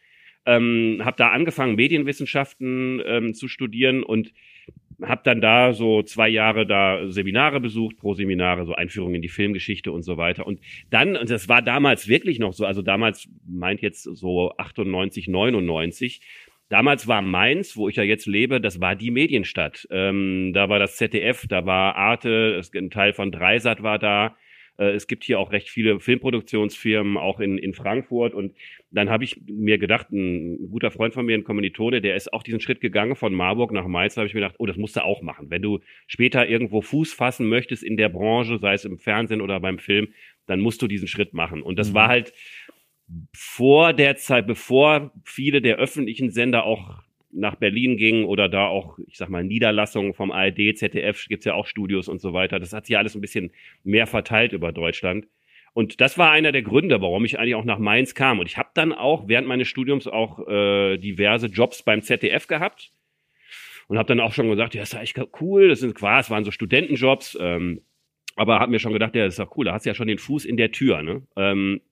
[0.46, 4.32] ähm, habe da angefangen, Medienwissenschaften ähm, zu studieren und
[5.02, 9.28] habe dann da so zwei Jahre da Seminare besucht, pro Seminare, so Einführung in die
[9.28, 10.46] Filmgeschichte und so weiter.
[10.46, 15.28] Und dann, und das war damals wirklich noch so, also damals meint jetzt so 98,
[15.28, 16.20] 99,
[16.68, 19.86] Damals war Mainz, wo ich ja jetzt lebe, das war die Medienstadt.
[19.90, 24.36] Ähm, da war das ZDF, da war Arte, ein Teil von Dreisat war da.
[24.78, 28.34] Äh, es gibt hier auch recht viele Filmproduktionsfirmen, auch in, in Frankfurt.
[28.34, 28.54] Und
[28.90, 32.42] dann habe ich mir gedacht, ein guter Freund von mir, ein Kommilitone, der ist auch
[32.42, 34.14] diesen Schritt gegangen von Marburg nach Mainz.
[34.14, 35.50] Da habe ich mir gedacht, oh, das musst du auch machen.
[35.50, 39.60] Wenn du später irgendwo Fuß fassen möchtest in der Branche, sei es im Fernsehen oder
[39.60, 40.08] beim Film,
[40.46, 41.62] dann musst du diesen Schritt machen.
[41.62, 41.94] Und das mhm.
[41.94, 42.32] war halt
[43.32, 47.05] vor der Zeit, bevor viele der öffentlichen Sender auch
[47.36, 51.54] nach Berlin ging oder da auch, ich sag mal, Niederlassungen vom ARD, ZDF, gibt's ja
[51.54, 52.58] auch Studios und so weiter.
[52.58, 53.52] Das hat sich alles ein bisschen
[53.84, 55.26] mehr verteilt über Deutschland.
[55.72, 58.38] Und das war einer der Gründe, warum ich eigentlich auch nach Mainz kam.
[58.38, 62.90] Und ich habe dann auch während meines Studiums auch äh, diverse Jobs beim ZDF gehabt
[63.86, 65.68] und habe dann auch schon gesagt, ja, ist echt cool.
[65.68, 67.82] Das sind quasi, waren so Studentenjobs, ähm,
[68.36, 69.66] aber habe mir schon gedacht, ja, ist doch cool.
[69.66, 71.02] Da hast du ja schon den Fuß in der Tür.
[71.02, 71.22] Ne?
[71.36, 71.82] Ähm,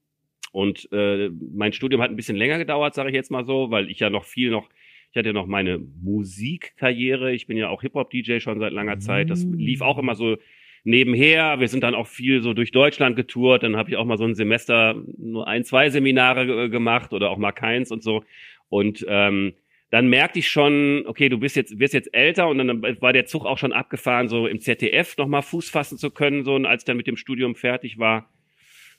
[0.53, 3.91] und äh, mein Studium hat ein bisschen länger gedauert, sage ich jetzt mal so, weil
[3.91, 4.69] ich ja noch viel noch
[5.15, 7.33] ich hatte noch meine Musikkarriere.
[7.33, 9.31] Ich bin ja auch Hip-Hop-DJ schon seit langer Zeit.
[9.31, 10.39] Das lief auch immer so
[10.83, 11.61] nebenher.
[11.61, 13.63] Wir sind dann auch viel so durch Deutschland getourt.
[13.63, 17.39] Dann habe ich auch mal so ein Semester nur ein, zwei Seminare gemacht oder auch
[17.39, 18.25] mal keins und so.
[18.69, 19.53] Und ähm,
[19.91, 23.27] dann merkte ich schon, okay, du bist jetzt, wirst jetzt älter und dann war der
[23.27, 26.83] Zug auch schon abgefahren, so im ZDF nochmal Fuß fassen zu können, so und als
[26.83, 28.33] ich dann mit dem Studium fertig war,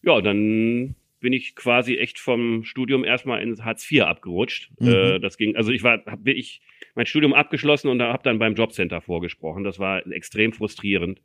[0.01, 4.69] ja, dann bin ich quasi echt vom Studium erstmal ins Hartz IV abgerutscht.
[4.79, 4.87] Mhm.
[4.87, 6.61] Äh, das ging, also ich war, habe ich
[6.93, 9.63] mein Studium abgeschlossen und habe dann beim Jobcenter vorgesprochen.
[9.63, 11.23] Das war extrem frustrierend.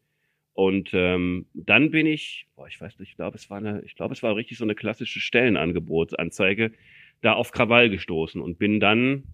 [0.54, 3.94] Und ähm, dann bin ich, boah, ich weiß nicht, ich glaube, es war eine, ich
[3.94, 6.72] glaube, es war richtig so eine klassische Stellenangebotsanzeige,
[7.20, 9.24] da auf Krawall gestoßen und bin dann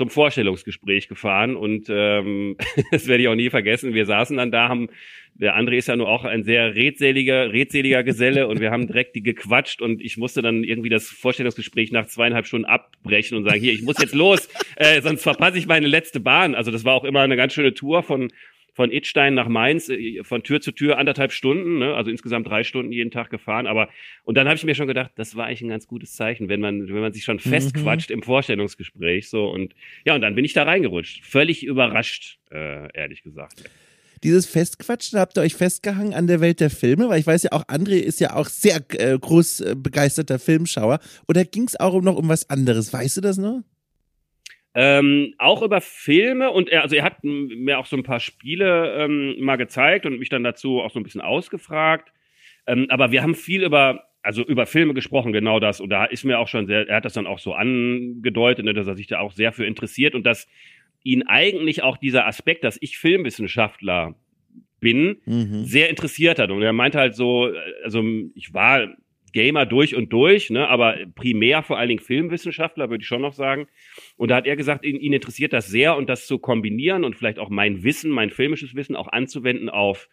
[0.00, 2.56] zum Vorstellungsgespräch gefahren und ähm,
[2.90, 3.92] das werde ich auch nie vergessen.
[3.92, 4.88] Wir saßen dann da, haben
[5.34, 9.14] der André ist ja nur auch ein sehr redseliger, redseliger Geselle und wir haben direkt
[9.14, 13.60] die gequatscht und ich musste dann irgendwie das Vorstellungsgespräch nach zweieinhalb Stunden abbrechen und sagen,
[13.60, 16.54] hier, ich muss jetzt los, äh, sonst verpasse ich meine letzte Bahn.
[16.54, 18.30] Also das war auch immer eine ganz schöne Tour von
[18.72, 21.94] von Idstein nach Mainz äh, von Tür zu Tür anderthalb Stunden, ne?
[21.94, 23.66] also insgesamt drei Stunden jeden Tag gefahren.
[23.66, 23.88] Aber
[24.24, 26.60] und dann habe ich mir schon gedacht, das war eigentlich ein ganz gutes Zeichen, wenn
[26.60, 27.50] man wenn man sich schon mhm.
[27.50, 28.14] festquatscht mhm.
[28.14, 33.22] im Vorstellungsgespräch so und ja und dann bin ich da reingerutscht, völlig überrascht, äh, ehrlich
[33.22, 33.64] gesagt.
[34.22, 37.52] Dieses Festquatschen habt ihr euch festgehangen an der Welt der Filme, weil ich weiß ja
[37.52, 40.98] auch, André ist ja auch sehr äh, groß äh, begeisterter Filmschauer.
[41.26, 42.92] Oder ging es auch noch um was anderes?
[42.92, 43.62] Weißt du das noch?
[44.72, 48.94] Ähm, auch über Filme und er, also er hat mir auch so ein paar Spiele
[48.98, 52.12] ähm, mal gezeigt und mich dann dazu auch so ein bisschen ausgefragt.
[52.66, 55.80] Ähm, aber wir haben viel über, also über Filme gesprochen, genau das.
[55.80, 58.72] Und da ist mir auch schon sehr, er hat das dann auch so angedeutet, ne,
[58.72, 60.46] dass er sich da auch sehr für interessiert und dass
[61.02, 64.14] ihn eigentlich auch dieser Aspekt, dass ich Filmwissenschaftler
[64.78, 65.64] bin, mhm.
[65.64, 66.50] sehr interessiert hat.
[66.50, 67.52] Und er meinte halt so,
[67.82, 68.04] also
[68.34, 68.88] ich war
[69.32, 73.32] Gamer durch und durch, ne, aber primär vor allen Dingen Filmwissenschaftler, würde ich schon noch
[73.32, 73.68] sagen.
[74.20, 77.16] Und da hat er gesagt, ihn, ihn interessiert das sehr und das zu kombinieren und
[77.16, 80.10] vielleicht auch mein Wissen, mein filmisches Wissen auch anzuwenden auf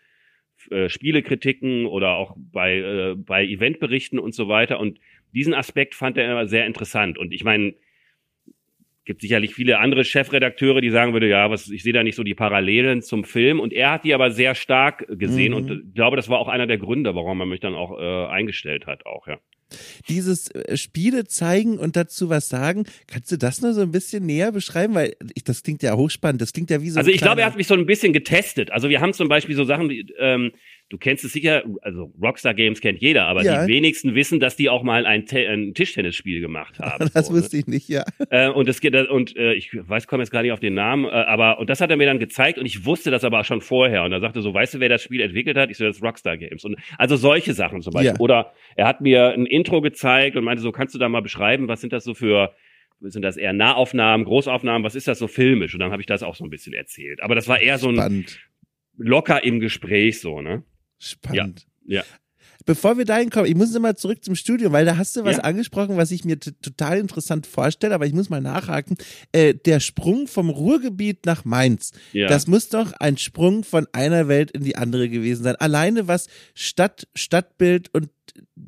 [0.71, 4.79] äh, Spielekritiken oder auch bei, äh, bei Eventberichten und so weiter.
[4.79, 5.01] Und
[5.33, 7.17] diesen Aspekt fand er immer sehr interessant.
[7.17, 7.73] Und ich meine,
[9.03, 12.23] gibt sicherlich viele andere Chefredakteure, die sagen würde, ja, was, ich sehe da nicht so
[12.23, 13.59] die Parallelen zum Film.
[13.59, 15.57] Und er hat die aber sehr stark gesehen mhm.
[15.57, 18.27] und ich glaube, das war auch einer der Gründe, warum er mich dann auch äh,
[18.27, 19.37] eingestellt hat, auch, ja.
[20.09, 24.25] Dieses äh, Spiele zeigen und dazu was sagen, kannst du das nur so ein bisschen
[24.25, 24.95] näher beschreiben?
[24.95, 26.99] Weil ich, das klingt ja hochspannend, das klingt ja wie so.
[26.99, 28.71] Also ich glaube, er hat mich so ein bisschen getestet.
[28.71, 30.51] Also wir haben zum Beispiel so Sachen wie, ähm,
[30.89, 33.65] du kennst es sicher, also Rockstar Games kennt jeder, aber ja.
[33.65, 37.09] die wenigsten wissen, dass die auch mal ein, ein Tischtennisspiel gemacht haben.
[37.13, 37.39] das so, ne?
[37.39, 38.05] wusste ich nicht, ja.
[38.29, 41.05] Äh, und es geht und äh, ich weiß, komme jetzt gar nicht auf den Namen,
[41.05, 43.61] äh, aber und das hat er mir dann gezeigt und ich wusste das aber schon
[43.61, 45.69] vorher und er sagte so, weißt du, wer das Spiel entwickelt hat?
[45.69, 48.13] Ich so, das ist Rockstar Games und also solche Sachen zum Beispiel.
[48.13, 48.19] Ja.
[48.19, 51.67] Oder er hat mir ein Intro gezeigt und meinte so, kannst du da mal beschreiben,
[51.67, 52.53] was sind das so für
[52.99, 55.75] sind das eher Nahaufnahmen, Großaufnahmen, was ist das so filmisch?
[55.75, 57.21] Und dann habe ich das auch so ein bisschen erzählt.
[57.21, 58.25] Aber das war eher so ein
[58.97, 60.63] locker im Gespräch so, ne?
[60.99, 61.65] Spannend.
[61.85, 62.01] Ja.
[62.01, 62.03] ja.
[62.65, 65.37] bevor wir dahin kommen, ich muss immer zurück zum Studium, weil da hast du was
[65.37, 65.43] ja.
[65.43, 68.97] angesprochen, was ich mir total interessant vorstelle, aber ich muss mal nachhaken.
[69.31, 72.27] Äh, der Sprung vom Ruhrgebiet nach Mainz, ja.
[72.27, 75.55] das muss doch ein Sprung von einer Welt in die andere gewesen sein.
[75.55, 78.09] Alleine was Stadt, Stadtbild und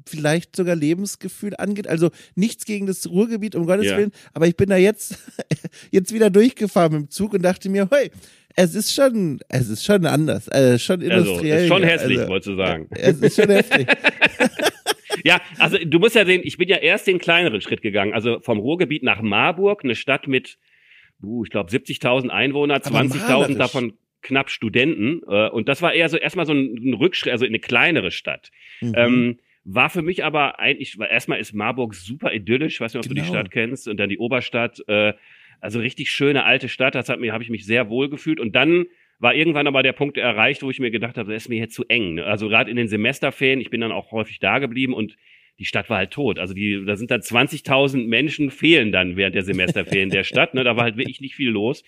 [0.08, 1.88] vielleicht sogar Lebensgefühl angeht.
[1.88, 3.98] Also nichts gegen das Ruhrgebiet, um Gottes ja.
[3.98, 5.18] Willen, aber ich bin da jetzt,
[5.92, 8.12] jetzt wieder durchgefahren mit dem Zug und dachte mir, hey,
[8.56, 11.54] es ist schon, es ist schon anders, äh, schon industriell.
[11.54, 12.88] Also, ist schon hässlich, also, wolltest du sagen.
[12.92, 13.88] Es ist schon heftig.
[15.24, 18.40] ja, also du musst ja sehen, ich bin ja erst den kleineren Schritt gegangen, also
[18.40, 20.58] vom Ruhrgebiet nach Marburg, eine Stadt mit,
[21.22, 26.18] uh, ich glaube 70.000 Einwohner, 20.000 davon knapp Studenten äh, und das war eher so
[26.18, 28.52] erstmal so ein, ein Rückschritt, also in eine kleinere Stadt.
[28.82, 28.94] Mhm.
[28.96, 33.10] Ähm, war für mich aber eigentlich, erstmal ist Marburg super idyllisch, ich weiß nicht, ob
[33.10, 33.16] genau.
[33.16, 33.40] du die genau.
[33.40, 35.14] Stadt kennst, und dann die Oberstadt, äh,
[35.62, 38.40] also richtig schöne alte Stadt, das hat mir, habe ich mich sehr wohl gefühlt.
[38.40, 38.86] Und dann
[39.20, 41.76] war irgendwann aber der Punkt erreicht, wo ich mir gedacht habe, das ist mir jetzt
[41.76, 42.16] zu eng.
[42.16, 42.26] Ne?
[42.26, 45.18] Also gerade in den Semesterferien, ich bin dann auch häufig da geblieben und
[45.60, 46.40] die Stadt war halt tot.
[46.40, 50.54] Also die, da sind dann 20.000 Menschen fehlen dann während der Semesterferien der Stadt.
[50.54, 50.64] Ne?
[50.64, 51.84] Da war halt wirklich nicht viel los.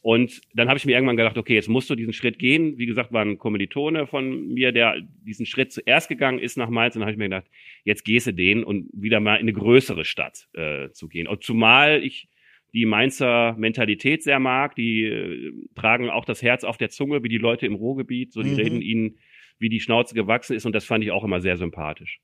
[0.00, 2.78] Und dann habe ich mir irgendwann gedacht, okay, jetzt musst du diesen Schritt gehen.
[2.78, 6.94] Wie gesagt, war ein Kommilitone von mir, der diesen Schritt zuerst gegangen ist nach Mainz.
[6.94, 7.50] Und dann habe ich mir gedacht,
[7.82, 11.26] jetzt gehst du den und wieder mal in eine größere Stadt äh, zu gehen.
[11.26, 12.28] Und zumal ich
[12.76, 17.30] die Mainzer Mentalität sehr mag, die äh, tragen auch das Herz auf der Zunge, wie
[17.30, 18.34] die Leute im Ruhrgebiet.
[18.34, 18.56] So, die mhm.
[18.56, 19.18] reden ihnen,
[19.58, 20.66] wie die Schnauze gewachsen ist.
[20.66, 22.20] Und das fand ich auch immer sehr sympathisch.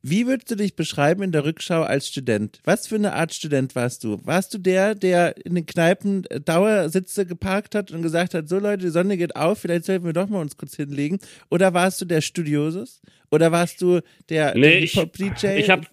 [0.00, 2.60] Wie würdest du dich beschreiben in der Rückschau als Student?
[2.64, 4.20] Was für eine Art Student warst du?
[4.24, 8.58] Warst du der, der in den Kneipen äh, Dauersitze geparkt hat und gesagt hat, so
[8.58, 11.18] Leute, die Sonne geht auf, vielleicht sollten wir doch mal uns kurz hinlegen?
[11.50, 13.02] Oder warst du der Studiosus?
[13.30, 15.46] Oder warst du der, nee, Hip-Hop-DJ?
[15.56, 15.86] Ich, ich habe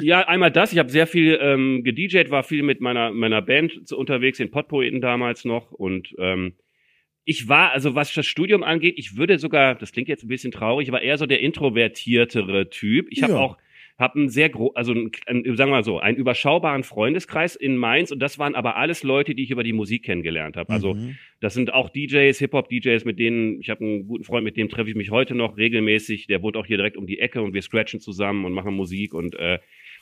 [0.00, 0.72] ja, einmal das.
[0.72, 5.00] Ich habe sehr viel ähm, gedjed, war viel mit meiner meiner Band unterwegs, den Podpoeten
[5.00, 6.54] damals noch und ähm,
[7.28, 10.52] ich war, also was das Studium angeht, ich würde sogar, das klingt jetzt ein bisschen
[10.52, 13.08] traurig, ich war eher so der introvertiertere Typ.
[13.10, 13.38] Ich habe ja.
[13.40, 13.58] auch
[13.98, 17.76] habe einen sehr groß, also ein, ein, sagen wir mal so, einen überschaubaren Freundeskreis in
[17.76, 20.72] Mainz und das waren aber alles Leute, die ich über die Musik kennengelernt habe.
[20.72, 21.16] Also mhm.
[21.40, 24.90] das sind auch DJs, Hip-Hop-DJs, mit denen, ich habe einen guten Freund, mit dem treffe
[24.90, 27.62] ich mich heute noch regelmäßig, der wohnt auch hier direkt um die Ecke und wir
[27.62, 29.58] scratchen zusammen und machen Musik und äh,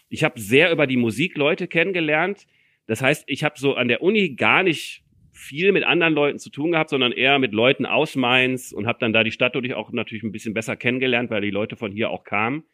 [0.08, 2.46] ich habe sehr über die Musik Leute kennengelernt.
[2.86, 5.02] Das heißt, ich habe so an der Uni gar nicht
[5.32, 8.98] viel mit anderen Leuten zu tun gehabt, sondern eher mit Leuten aus Mainz und habe
[9.00, 11.90] dann da die Stadt dadurch auch natürlich ein bisschen besser kennengelernt, weil die Leute von
[11.90, 12.64] hier auch kamen.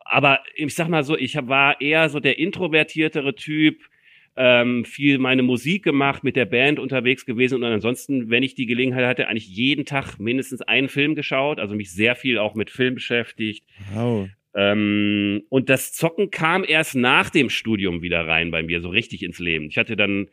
[0.00, 3.80] Aber ich sag mal so, ich war eher so der introvertiertere Typ,
[4.36, 8.66] ähm, viel meine Musik gemacht, mit der Band unterwegs gewesen und ansonsten, wenn ich die
[8.66, 12.70] Gelegenheit hatte, eigentlich jeden Tag mindestens einen Film geschaut, also mich sehr viel auch mit
[12.70, 13.64] Film beschäftigt.
[13.92, 14.28] Wow.
[14.54, 19.24] Ähm, und das Zocken kam erst nach dem Studium wieder rein bei mir, so richtig
[19.24, 19.66] ins Leben.
[19.66, 20.28] Ich hatte dann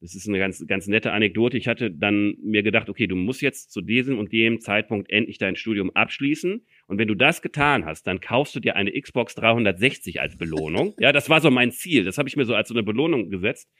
[0.00, 1.56] das ist eine ganz, ganz nette Anekdote.
[1.56, 5.38] Ich hatte dann mir gedacht, okay, du musst jetzt zu diesem und dem Zeitpunkt endlich
[5.38, 6.66] dein Studium abschließen.
[6.86, 10.94] Und wenn du das getan hast, dann kaufst du dir eine Xbox 360 als Belohnung.
[11.06, 12.04] Ja, das war so mein Ziel.
[12.04, 13.70] Das habe ich mir so als so eine Belohnung gesetzt.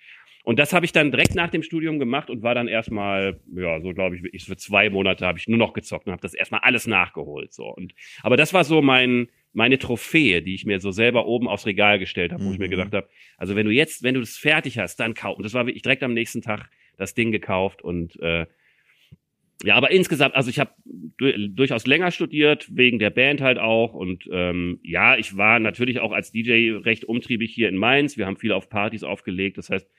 [0.44, 3.80] Und das habe ich dann direkt nach dem Studium gemacht und war dann erstmal, ja,
[3.80, 6.34] so glaube ich, ich für zwei Monate habe ich nur noch gezockt und habe das
[6.34, 7.52] erstmal alles nachgeholt.
[7.52, 7.64] So.
[7.64, 11.66] Und, aber das war so mein, meine Trophäe, die ich mir so selber oben aufs
[11.66, 12.52] Regal gestellt habe, wo mhm.
[12.52, 12.72] ich mir mhm.
[12.72, 15.36] gedacht habe, also wenn du jetzt, wenn du das fertig hast, dann kauf.
[15.36, 18.46] Und das war wirklich direkt am nächsten Tag das Ding gekauft und äh,
[19.64, 20.72] ja, aber insgesamt, also ich habe
[21.16, 23.94] durchaus länger studiert, wegen der Band halt auch.
[23.94, 28.18] Und ähm, ja, ich war natürlich auch als DJ recht umtriebig hier in Mainz.
[28.18, 29.56] Wir haben viel auf Partys aufgelegt.
[29.56, 29.90] Das heißt,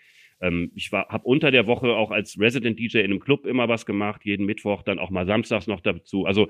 [0.41, 3.67] ähm, ich war, habe unter der Woche auch als Resident DJ in einem Club immer
[3.67, 6.25] was gemacht, jeden Mittwoch, dann auch mal samstags noch dazu.
[6.25, 6.49] Also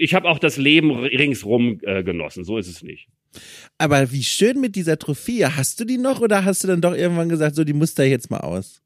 [0.00, 3.08] ich habe auch das Leben ringsrum äh, genossen, so ist es nicht.
[3.76, 5.56] Aber wie schön mit dieser Trophäe.
[5.56, 8.02] Hast du die noch oder hast du dann doch irgendwann gesagt, so die muss da
[8.02, 8.82] jetzt mal aus?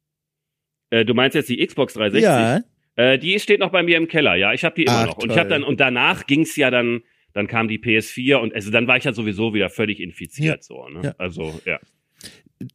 [0.91, 2.23] Äh, du meinst jetzt die Xbox 360?
[2.25, 2.63] Ja.
[2.97, 4.53] Äh, die steht noch bei mir im Keller, ja.
[4.53, 5.19] Ich habe die immer Ach, noch.
[5.19, 8.73] Und ich habe dann und danach ging's ja dann, dann kam die PS4 und also
[8.73, 10.63] dann war ich ja sowieso wieder völlig infiziert, ja.
[10.63, 10.89] so.
[10.89, 11.01] Ne?
[11.05, 11.15] Ja.
[11.19, 11.79] Also ja.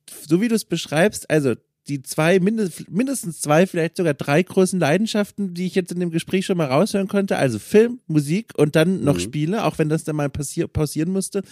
[0.07, 1.55] So wie du es beschreibst, also
[1.89, 6.45] die zwei, mindestens zwei, vielleicht sogar drei großen Leidenschaften, die ich jetzt in dem Gespräch
[6.45, 7.37] schon mal raushören konnte.
[7.37, 9.19] Also Film, Musik und dann noch mhm.
[9.19, 11.43] Spiele, auch wenn das dann mal passier pausieren musste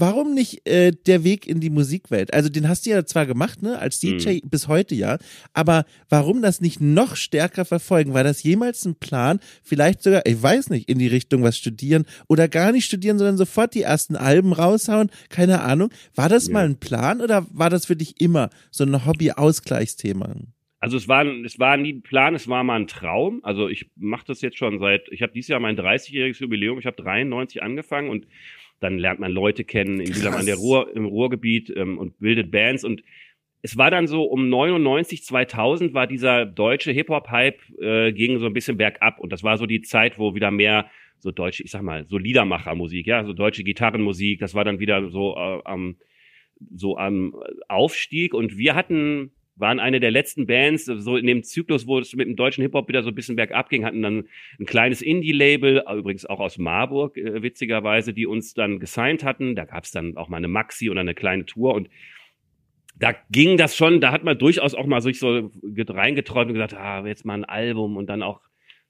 [0.00, 2.32] warum nicht äh, der Weg in die Musikwelt?
[2.34, 4.50] Also den hast du ja zwar gemacht, ne, als DJ mhm.
[4.50, 5.18] bis heute ja,
[5.52, 8.14] aber warum das nicht noch stärker verfolgen?
[8.14, 9.40] War das jemals ein Plan?
[9.62, 13.36] Vielleicht sogar, ich weiß nicht, in die Richtung was studieren oder gar nicht studieren, sondern
[13.36, 15.10] sofort die ersten Alben raushauen?
[15.28, 15.90] Keine Ahnung.
[16.14, 16.54] War das ja.
[16.54, 20.34] mal ein Plan oder war das für dich immer so ein Hobby-Ausgleichsthema?
[20.82, 23.40] Also es war, es war nie ein Plan, es war mal ein Traum.
[23.44, 26.86] Also ich mache das jetzt schon seit, ich habe dieses Jahr mein 30-jähriges Jubiläum, ich
[26.86, 28.26] habe 93 angefangen und
[28.80, 32.50] dann lernt man Leute kennen in Bielefeld an der Ruhr, im Ruhrgebiet ähm, und bildet
[32.50, 32.84] Bands.
[32.84, 33.02] Und
[33.62, 38.54] es war dann so um 99, 2000 war dieser deutsche Hip-Hop-Hype äh, ging so ein
[38.54, 39.20] bisschen bergab.
[39.20, 42.16] Und das war so die Zeit, wo wieder mehr so deutsche, ich sag mal, so
[42.16, 44.40] Liedermachermusik, ja, so deutsche Gitarrenmusik.
[44.40, 45.96] Das war dann wieder so äh, am
[46.74, 47.34] so am
[47.68, 48.34] Aufstieg.
[48.34, 52.26] Und wir hatten waren eine der letzten Bands, so in dem Zyklus, wo es mit
[52.26, 54.24] dem deutschen Hip-Hop wieder so ein bisschen bergab ging, hatten dann
[54.58, 59.54] ein kleines Indie-Label, übrigens auch aus Marburg, äh, witzigerweise, die uns dann gesigned hatten.
[59.54, 61.88] Da gab es dann auch mal eine Maxi oder eine kleine Tour und
[63.00, 66.74] da ging das schon, da hat man durchaus auch mal sich so reingeträumt und gesagt,
[66.74, 68.40] ah, jetzt mal ein Album und dann auch,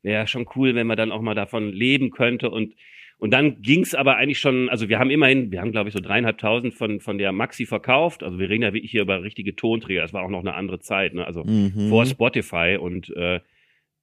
[0.02, 2.74] wäre schon cool, wenn man dann auch mal davon leben könnte und
[3.20, 6.00] und dann ging's aber eigentlich schon, also wir haben immerhin, wir haben glaube ich so
[6.00, 8.22] dreieinhalbtausend von, von der Maxi verkauft.
[8.22, 10.00] Also wir reden ja wirklich hier über richtige Tonträger.
[10.00, 11.26] Das war auch noch eine andere Zeit, ne?
[11.26, 11.90] also mhm.
[11.90, 12.78] vor Spotify.
[12.80, 13.40] Und äh,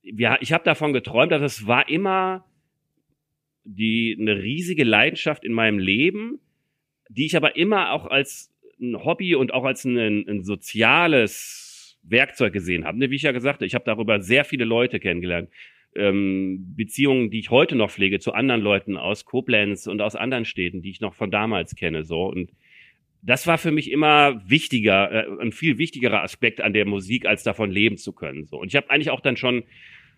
[0.03, 2.45] wir, ich habe davon geträumt, dass es war immer
[3.63, 6.39] die eine riesige Leidenschaft in meinem Leben,
[7.09, 12.53] die ich aber immer auch als ein Hobby und auch als ein, ein soziales Werkzeug
[12.53, 12.99] gesehen habe.
[12.99, 15.49] Ne, wie ich ja gesagt habe, ich habe darüber sehr viele Leute kennengelernt
[15.97, 20.45] ähm, Beziehungen, die ich heute noch pflege zu anderen Leuten aus Koblenz und aus anderen
[20.45, 22.51] Städten, die ich noch von damals kenne, so und
[23.23, 27.43] das war für mich immer wichtiger, äh, ein viel wichtigerer Aspekt an der Musik, als
[27.43, 28.45] davon leben zu können.
[28.45, 29.63] So und ich habe eigentlich auch dann schon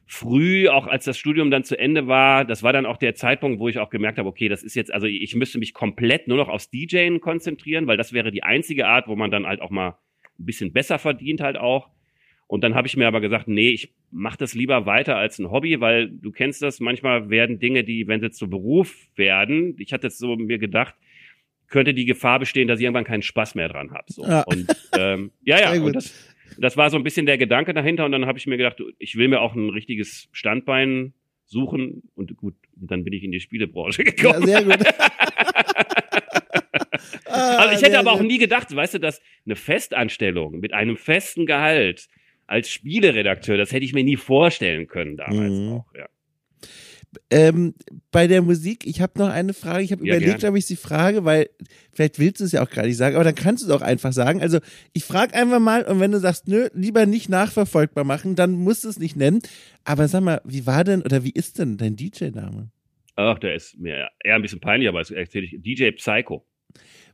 [0.05, 3.59] früh, auch als das Studium dann zu Ende war, das war dann auch der Zeitpunkt,
[3.59, 6.37] wo ich auch gemerkt habe, okay, das ist jetzt, also ich müsste mich komplett nur
[6.37, 9.69] noch aufs DJen konzentrieren, weil das wäre die einzige Art, wo man dann halt auch
[9.69, 9.99] mal
[10.39, 11.89] ein bisschen besser verdient halt auch.
[12.49, 15.51] Und dann habe ich mir aber gesagt, nee, ich mache das lieber weiter als ein
[15.51, 19.93] Hobby, weil du kennst das, manchmal werden Dinge, die, wenn sie zu Beruf werden, ich
[19.93, 20.95] hatte jetzt so mir gedacht,
[21.67, 24.11] könnte die Gefahr bestehen, dass ich irgendwann keinen Spaß mehr dran habe.
[24.11, 24.23] So.
[24.23, 24.41] Ja.
[24.41, 24.65] Und
[24.97, 28.05] ähm, ja, ja, und das, das war so ein bisschen der Gedanke dahinter.
[28.05, 31.13] Und dann habe ich mir gedacht, ich will mir auch ein richtiges Standbein
[31.45, 32.09] suchen.
[32.15, 34.47] Und gut, dann bin ich in die Spielebranche gekommen.
[34.47, 34.87] Ja, sehr gut.
[37.25, 41.45] also ich hätte aber auch nie gedacht, weißt du, dass eine Festanstellung mit einem festen
[41.45, 42.09] Gehalt
[42.49, 45.73] als Spieleredakteur, das hätte ich mir nie vorstellen können damals mhm.
[45.73, 46.07] auch, ja.
[47.31, 47.73] Ähm,
[48.11, 49.83] bei der Musik, ich habe noch eine Frage.
[49.83, 50.51] Ich habe ja, überlegt, gerne.
[50.51, 51.49] ob ich sie frage, weil
[51.91, 53.81] vielleicht willst du es ja auch gar nicht sagen, aber dann kannst du es auch
[53.81, 54.43] einfach sagen.
[54.43, 54.59] Also
[54.93, 58.83] ich frage einfach mal und wenn du sagst, nö, lieber nicht nachverfolgbar machen, dann musst
[58.83, 59.41] du es nicht nennen.
[59.85, 62.69] Aber sag mal, wie war denn oder wie ist denn dein DJ-Name?
[63.15, 65.55] Ach, der ist mir eher ein bisschen peinlich, aber das erzähle ich.
[65.59, 66.45] DJ Psycho.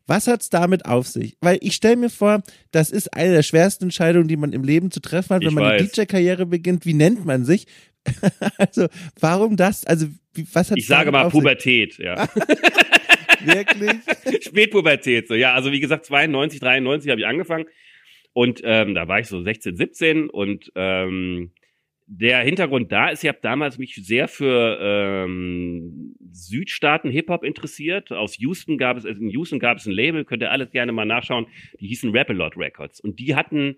[0.08, 1.38] Was hat's damit auf sich?
[1.41, 4.91] Weil ich stelle mir vor, das ist eine der schwersten Entscheidungen, die man im Leben
[4.91, 5.82] zu treffen hat, wenn man weiß.
[5.82, 6.86] eine DJ-Karriere beginnt.
[6.86, 7.65] Wie nennt man sich?
[8.58, 8.88] also,
[9.20, 9.86] warum das?
[9.86, 12.28] Also, wie, was hat Ich sage mal Pubertät, ja.
[13.44, 14.44] Wirklich?
[14.44, 15.54] Spätpubertät, so, ja.
[15.54, 17.65] Also, wie gesagt, 92, 93 habe ich angefangen.
[18.34, 21.52] Und ähm, da war ich so 16, 17 und ähm,
[22.08, 28.12] der Hintergrund da ist, ich habe damals mich sehr für ähm, Südstaaten Hip-Hop interessiert.
[28.12, 30.91] Aus Houston gab es, also in Houston gab es ein Label, könnt ihr alles gerne
[30.91, 31.48] mal nachschauen,
[31.80, 33.00] die hießen Rap-A-Lot Records.
[33.00, 33.78] Und die hatten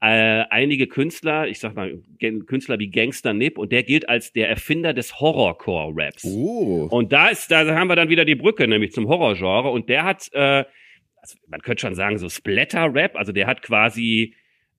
[0.00, 2.02] äh, einige Künstler, ich sag mal,
[2.46, 6.24] Künstler wie Gangster Nip, und der gilt als der Erfinder des Horrorcore-Raps.
[6.26, 6.88] Oh.
[6.90, 9.70] Und da ist, da haben wir dann wieder die Brücke, nämlich zum Horrorgenre.
[9.70, 10.64] Und der hat, äh,
[11.16, 14.34] also man könnte schon sagen, so Splatter-Rap, also der hat quasi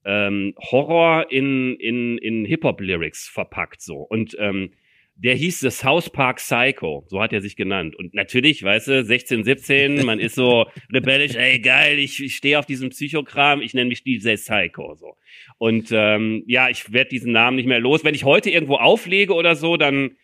[0.06, 3.98] ähm, Horror in, in, in Hip-Hop-Lyrics verpackt so.
[3.98, 4.72] Und ähm,
[5.18, 7.96] der hieß The South Park Psycho, so hat er sich genannt.
[7.96, 12.60] Und natürlich, weißt du, 16, 17, man ist so rebellisch, ey geil, ich, ich stehe
[12.60, 15.15] auf diesem Psychokram, ich nenne mich DJ Psycho so.
[15.58, 18.04] Und ähm, ja, ich werde diesen Namen nicht mehr los.
[18.04, 20.18] Wenn ich heute irgendwo auflege oder so, dann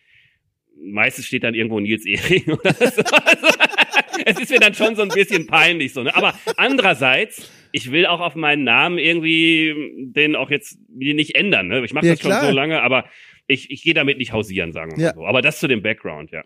[0.80, 3.02] meistens steht dann irgendwo Nils Ehring oder so.
[3.02, 3.46] Also,
[4.24, 6.02] es ist mir dann schon so ein bisschen peinlich so.
[6.02, 6.14] Ne?
[6.14, 11.68] Aber andererseits ich will auch auf meinen Namen irgendwie den auch jetzt nicht ändern.
[11.68, 11.82] Ne?
[11.84, 12.44] Ich mache ja, das schon klar.
[12.44, 13.06] so lange, aber
[13.46, 15.08] ich, ich gehe damit nicht hausieren, sagen wir ja.
[15.10, 15.26] mal so.
[15.26, 16.42] Aber das zu dem Background, ja.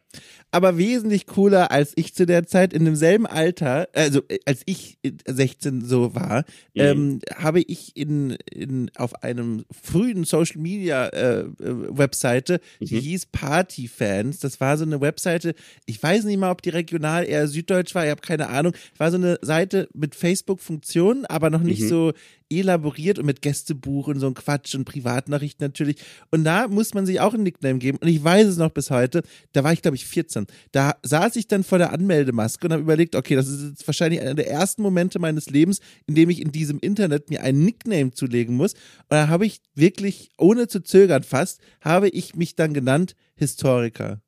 [0.50, 4.98] Aber wesentlich cooler, als ich zu der Zeit in demselben Alter, also äh, als ich
[5.26, 6.80] 16 so war, mhm.
[6.82, 13.00] ähm, habe ich in, in auf einem frühen Social Media äh, äh Webseite, die mhm.
[13.00, 14.40] hieß Party Fans.
[14.40, 15.54] Das war so eine Webseite,
[15.84, 18.72] ich weiß nicht mal, ob die regional eher süddeutsch war, ich habe keine Ahnung.
[18.96, 21.88] War so eine Seite mit Facebook-Funktionen, aber noch nicht mhm.
[21.88, 22.12] so
[22.50, 25.96] elaboriert und mit Gästebuch und so ein Quatsch und Privatnachrichten natürlich.
[26.30, 27.98] Und da muss man sich auch ein Nickname geben.
[27.98, 29.22] Und ich weiß es noch bis heute.
[29.52, 30.46] Da war ich, glaube ich, 14.
[30.72, 34.20] Da saß ich dann vor der Anmeldemaske und habe überlegt, okay, das ist jetzt wahrscheinlich
[34.20, 38.12] einer der ersten Momente meines Lebens, in dem ich in diesem Internet mir ein Nickname
[38.12, 38.74] zulegen muss.
[38.74, 38.80] Und
[39.10, 44.20] da habe ich wirklich, ohne zu zögern fast, habe ich mich dann genannt Historiker.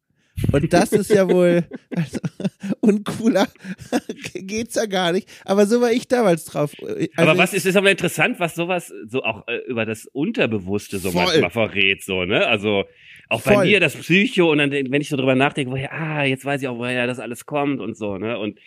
[0.52, 2.18] Und das ist ja wohl also,
[2.80, 3.48] uncooler
[4.34, 5.28] geht's ja gar nicht.
[5.44, 6.72] Aber so war ich damals drauf.
[6.80, 10.98] Also aber was ist es aber interessant, was sowas so auch äh, über das Unterbewusste
[10.98, 11.24] so voll.
[11.24, 12.46] manchmal verrät, so, ne?
[12.46, 12.84] Also
[13.28, 13.54] auch voll.
[13.54, 16.62] bei mir das Psycho und dann, wenn ich so drüber nachdenke, woher, ah, jetzt weiß
[16.62, 18.38] ich auch, woher das alles kommt und so, ne?
[18.38, 18.58] Und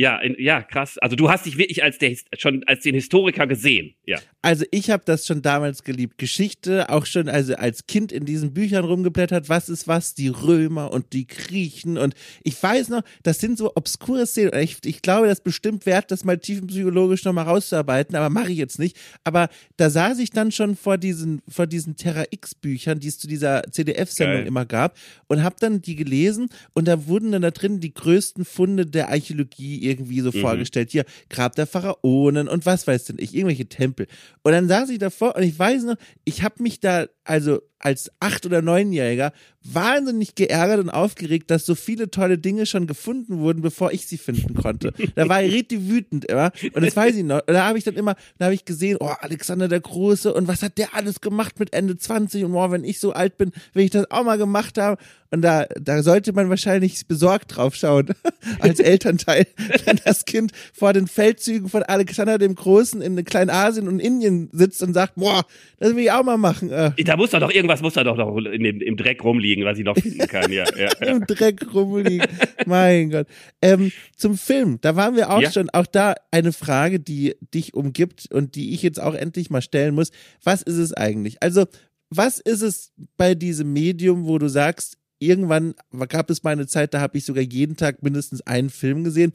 [0.00, 0.96] Ja, in, ja, krass.
[0.96, 3.96] Also du hast dich wirklich als der schon als den Historiker gesehen.
[4.06, 4.16] Ja.
[4.40, 6.16] Also ich habe das schon damals geliebt.
[6.16, 10.90] Geschichte, auch schon also als Kind in diesen Büchern rumgeblättert, was ist was, die Römer
[10.90, 14.58] und die Griechen und ich weiß noch, das sind so obskure Szenen.
[14.62, 18.78] Ich, ich glaube, das bestimmt wert, das mal tiefenpsychologisch nochmal rauszuarbeiten, aber mache ich jetzt
[18.78, 18.96] nicht.
[19.24, 23.18] Aber da saß ich dann schon vor diesen vor diesen Terra X Büchern, die es
[23.18, 24.96] zu dieser CDF-Sendung immer gab
[25.26, 29.10] und habe dann die gelesen und da wurden dann da drin die größten Funde der
[29.10, 30.40] Archäologie irgendwie so mhm.
[30.40, 30.90] vorgestellt.
[30.90, 34.06] Hier, Grab der Pharaonen und was weiß denn ich, irgendwelche Tempel.
[34.42, 38.10] Und dann saß ich davor und ich weiß noch, ich habe mich da also als
[38.20, 43.60] acht- oder neunjähriger wahnsinnig geärgert und aufgeregt, dass so viele tolle Dinge schon gefunden wurden,
[43.60, 44.94] bevor ich sie finden konnte.
[45.14, 46.50] Da war ich richtig wütend immer.
[46.72, 47.40] Und das weiß ich noch.
[47.46, 50.48] Und da habe ich dann immer, da habe ich gesehen, oh, Alexander der Große und
[50.48, 53.52] was hat der alles gemacht mit Ende 20 und oh, wenn ich so alt bin,
[53.74, 54.96] will ich das auch mal gemacht haben.
[55.30, 58.08] Und da, da sollte man wahrscheinlich besorgt drauf schauen,
[58.60, 59.46] als Elternteil,
[59.84, 64.82] wenn das Kind vor den Feldzügen von Alexander dem Großen in Kleinasien und Indien sitzt
[64.82, 65.44] und sagt, boah,
[65.78, 66.70] das will ich auch mal machen.
[66.70, 66.92] Äh.
[67.04, 69.84] Da muss doch irgendwas muss da doch noch in dem, im Dreck rumliegen, was ich
[69.84, 70.64] noch finden kann, ja.
[70.76, 71.06] ja, ja.
[71.06, 72.26] Im Dreck rumliegen.
[72.66, 73.26] mein Gott.
[73.62, 75.50] Ähm, zum Film, da waren wir auch ja.
[75.50, 79.62] schon, auch da eine Frage, die dich umgibt und die ich jetzt auch endlich mal
[79.62, 80.10] stellen muss.
[80.42, 81.42] Was ist es eigentlich?
[81.42, 81.66] Also,
[82.10, 85.74] was ist es bei diesem Medium, wo du sagst, irgendwann
[86.08, 89.32] gab es mal eine Zeit, da habe ich sogar jeden Tag mindestens einen Film gesehen.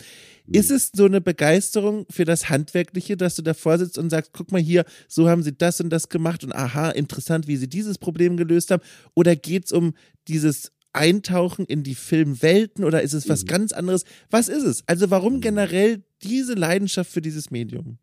[0.48, 0.56] Mhm.
[0.56, 4.52] Ist es so eine Begeisterung für das Handwerkliche, dass du davor sitzt und sagst, guck
[4.52, 7.98] mal hier, so haben sie das und das gemacht und aha, interessant, wie sie dieses
[7.98, 8.84] Problem gelöst haben?
[9.14, 9.94] Oder geht es um
[10.28, 13.48] dieses Eintauchen in die Filmwelten oder ist es was mhm.
[13.48, 14.06] ganz anderes?
[14.30, 14.84] Was ist es?
[14.88, 15.42] Also warum mhm.
[15.42, 18.00] generell diese Leidenschaft für dieses Medium?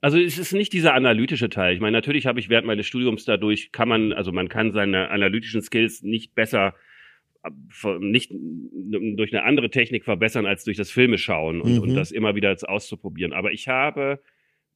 [0.00, 1.74] Also es ist nicht dieser analytische Teil.
[1.74, 5.10] Ich meine, natürlich habe ich während meines Studiums dadurch, kann man, also man kann seine
[5.10, 6.74] analytischen Skills nicht besser,
[7.98, 11.80] nicht durch eine andere Technik verbessern, als durch das Filme schauen und, mhm.
[11.80, 13.32] und das immer wieder auszuprobieren.
[13.32, 14.20] Aber ich habe,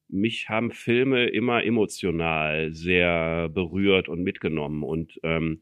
[0.09, 5.61] mich haben Filme immer emotional sehr berührt und mitgenommen und ähm,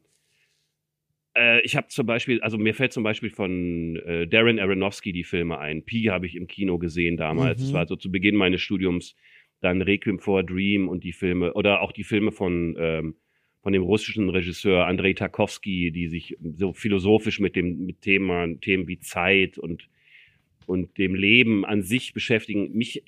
[1.35, 5.23] äh, ich habe zum Beispiel, also mir fällt zum Beispiel von äh, Darren Aronofsky die
[5.23, 5.83] Filme ein.
[5.83, 7.59] Pi habe ich im Kino gesehen damals.
[7.59, 7.63] Mhm.
[7.63, 9.15] Das war so zu Beginn meines Studiums
[9.61, 13.15] dann Requiem for a Dream und die Filme oder auch die Filme von ähm,
[13.61, 18.87] von dem russischen Regisseur Andrei Tarkovsky, die sich so philosophisch mit dem mit Themen Themen
[18.87, 19.87] wie Zeit und
[20.65, 22.73] und dem Leben an sich beschäftigen.
[22.73, 23.03] Mich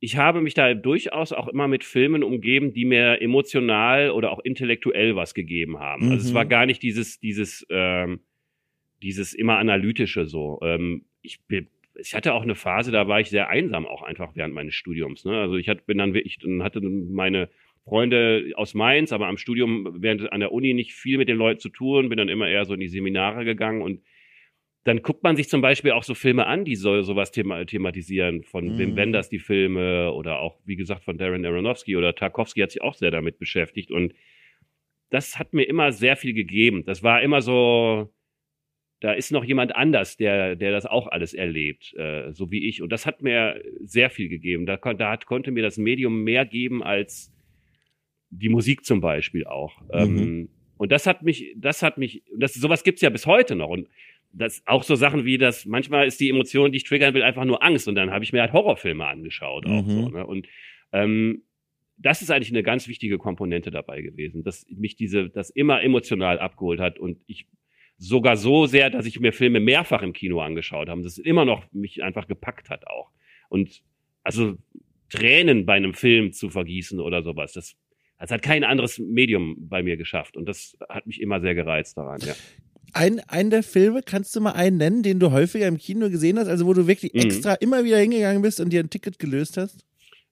[0.00, 4.38] ich habe mich da durchaus auch immer mit Filmen umgeben, die mir emotional oder auch
[4.40, 6.06] intellektuell was gegeben haben.
[6.06, 6.12] Mhm.
[6.12, 6.50] Also es war mhm.
[6.50, 8.20] gar nicht dieses dieses ähm,
[9.02, 10.60] dieses immer analytische so.
[10.62, 11.40] Ähm, ich
[11.98, 15.24] ich hatte auch eine Phase, da war ich sehr einsam auch einfach während meines Studiums.
[15.24, 15.38] Ne?
[15.40, 17.48] Also ich hatte, bin dann wirklich, hatte meine
[17.84, 21.60] Freunde aus Mainz, aber am Studium während an der Uni nicht viel mit den Leuten
[21.60, 24.02] zu tun, bin dann immer eher so in die Seminare gegangen und
[24.84, 28.42] dann guckt man sich zum Beispiel auch so Filme an, die so sowas thema thematisieren,
[28.44, 28.78] von mhm.
[28.78, 32.80] Wim Wenders die Filme oder auch, wie gesagt, von Darren Aronofsky oder Tarkovsky hat sich
[32.80, 34.14] auch sehr damit beschäftigt und
[35.10, 36.84] das hat mir immer sehr viel gegeben.
[36.84, 38.12] Das war immer so,
[39.00, 42.82] da ist noch jemand anders, der, der das auch alles erlebt, äh, so wie ich.
[42.82, 44.66] Und das hat mir sehr viel gegeben.
[44.66, 47.32] Da, da hat, konnte mir das Medium mehr geben als
[48.30, 49.80] die Musik zum Beispiel auch.
[49.92, 50.18] Ähm, mhm.
[50.18, 53.68] Ähm, und das hat mich, das hat mich, das, sowas gibt's ja bis heute noch.
[53.68, 53.88] Und
[54.32, 57.44] das auch so Sachen wie das, manchmal ist die Emotion, die ich triggern will, einfach
[57.44, 57.88] nur Angst.
[57.88, 59.66] Und dann habe ich mir halt Horrorfilme angeschaut.
[59.66, 59.90] Auch mhm.
[59.90, 60.26] so, ne?
[60.26, 60.46] Und
[60.92, 61.42] ähm,
[61.98, 66.38] das ist eigentlich eine ganz wichtige Komponente dabei gewesen, dass mich diese, das immer emotional
[66.38, 67.46] abgeholt hat und ich
[67.98, 71.02] sogar so sehr, dass ich mir Filme mehrfach im Kino angeschaut habe.
[71.02, 73.10] Das immer noch mich einfach gepackt hat auch.
[73.48, 73.82] Und
[74.22, 74.56] also
[75.10, 77.74] Tränen bei einem Film zu vergießen oder sowas, das,
[78.18, 80.36] das hat kein anderes Medium bei mir geschafft.
[80.36, 82.34] Und das hat mich immer sehr gereizt daran, ja.
[82.94, 86.38] Ein, einen der Filme, kannst du mal einen nennen, den du häufiger im Kino gesehen
[86.38, 87.20] hast, also wo du wirklich mhm.
[87.20, 89.84] extra immer wieder hingegangen bist und dir ein Ticket gelöst hast?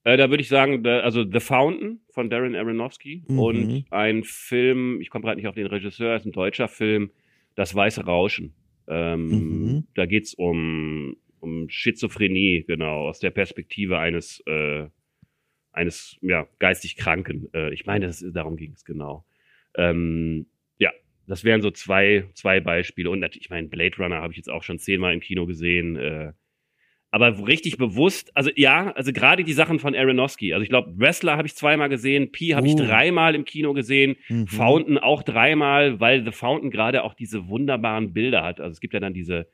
[0.05, 3.39] Äh, da würde ich sagen, also The Fountain von Darren Aronofsky mhm.
[3.39, 7.11] und ein Film, ich komme gerade nicht auf den Regisseur, ist ein deutscher Film,
[7.57, 8.55] das weiße Rauschen.
[8.87, 9.87] Ähm, mhm.
[9.95, 14.87] Da geht's um, um Schizophrenie, genau, aus der Perspektive eines, äh,
[15.73, 17.49] eines ja, geistig Kranken.
[17.53, 19.27] Äh, ich meine, das, darum ging es genau.
[19.75, 20.47] Ähm,
[20.79, 20.93] ja,
[21.27, 23.11] das wären so zwei, zwei Beispiele.
[23.11, 25.97] Und natürlich, ich meine, Blade Runner habe ich jetzt auch schon zehnmal im Kino gesehen.
[25.97, 26.33] Äh,
[27.17, 30.53] aber richtig bewusst, also ja, also gerade die Sachen von Aronofsky.
[30.53, 32.71] Also ich glaube, Wrestler habe ich zweimal gesehen, Pi habe uh.
[32.71, 34.47] ich dreimal im Kino gesehen, mhm.
[34.47, 38.61] Fountain auch dreimal, weil The Fountain gerade auch diese wunderbaren Bilder hat.
[38.61, 39.47] Also es gibt ja dann diese,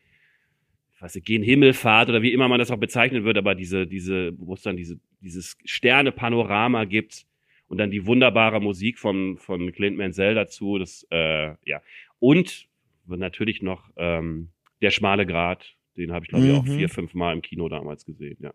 [0.92, 3.86] ich weiß nicht, Gen Himmelfahrt oder wie immer man das auch bezeichnen wird, aber diese,
[3.86, 7.26] diese, wo es dann diese, dieses Sterne-Panorama gibt
[7.68, 10.78] und dann die wunderbare Musik von, von Clint Mansell dazu.
[10.78, 11.80] Das, äh, ja.
[12.18, 12.66] Und
[13.06, 14.48] natürlich noch ähm,
[14.80, 16.76] Der schmale Grat, den habe ich, glaube ich, auch mhm.
[16.76, 18.53] vier, fünf Mal im Kino damals gesehen, ja.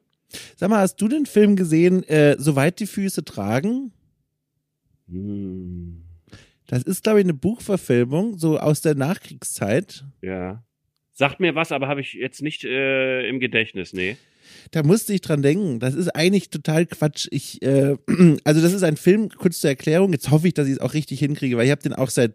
[0.56, 3.94] Sag mal, hast du den Film gesehen, äh, Soweit die Füße tragen?
[5.10, 6.04] Hm.
[6.68, 10.04] Das ist, glaube ich, eine Buchverfilmung, so aus der Nachkriegszeit.
[10.22, 10.66] Ja.
[11.14, 14.18] Sagt mir was, aber habe ich jetzt nicht äh, im Gedächtnis, nee
[14.72, 15.80] da musste ich dran denken.
[15.80, 17.28] Das ist eigentlich total Quatsch.
[17.32, 17.96] Ich, äh,
[18.44, 20.12] also das ist ein Film, kurz zur Erklärung.
[20.12, 22.34] Jetzt hoffe ich, dass ich es auch richtig hinkriege, weil ich habe den auch seit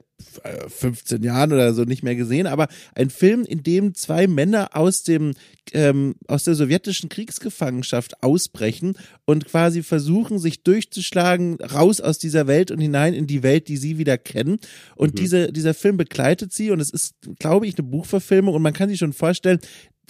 [0.69, 2.47] 15 äh, Jahren oder so nicht mehr gesehen.
[2.47, 5.35] Aber ein Film, in dem zwei Männer aus dem
[5.73, 8.95] ähm, aus der sowjetischen Kriegsgefangenschaft ausbrechen
[9.25, 13.77] und quasi versuchen, sich durchzuschlagen, raus aus dieser Welt und hinein in die Welt, die
[13.77, 14.59] sie wieder kennen.
[14.97, 15.19] Und mhm.
[15.19, 18.89] diese, dieser Film begleitet sie und es ist, glaube ich, eine Buchverfilmung und man kann
[18.89, 19.61] sich schon vorstellen,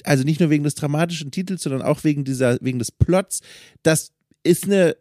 [0.04, 3.40] also nicht nur wegen des dramatischen Titels, sondern auch wegen dieser, wegen des Plots,
[3.82, 4.12] dass
[4.44, 4.96] ist eine,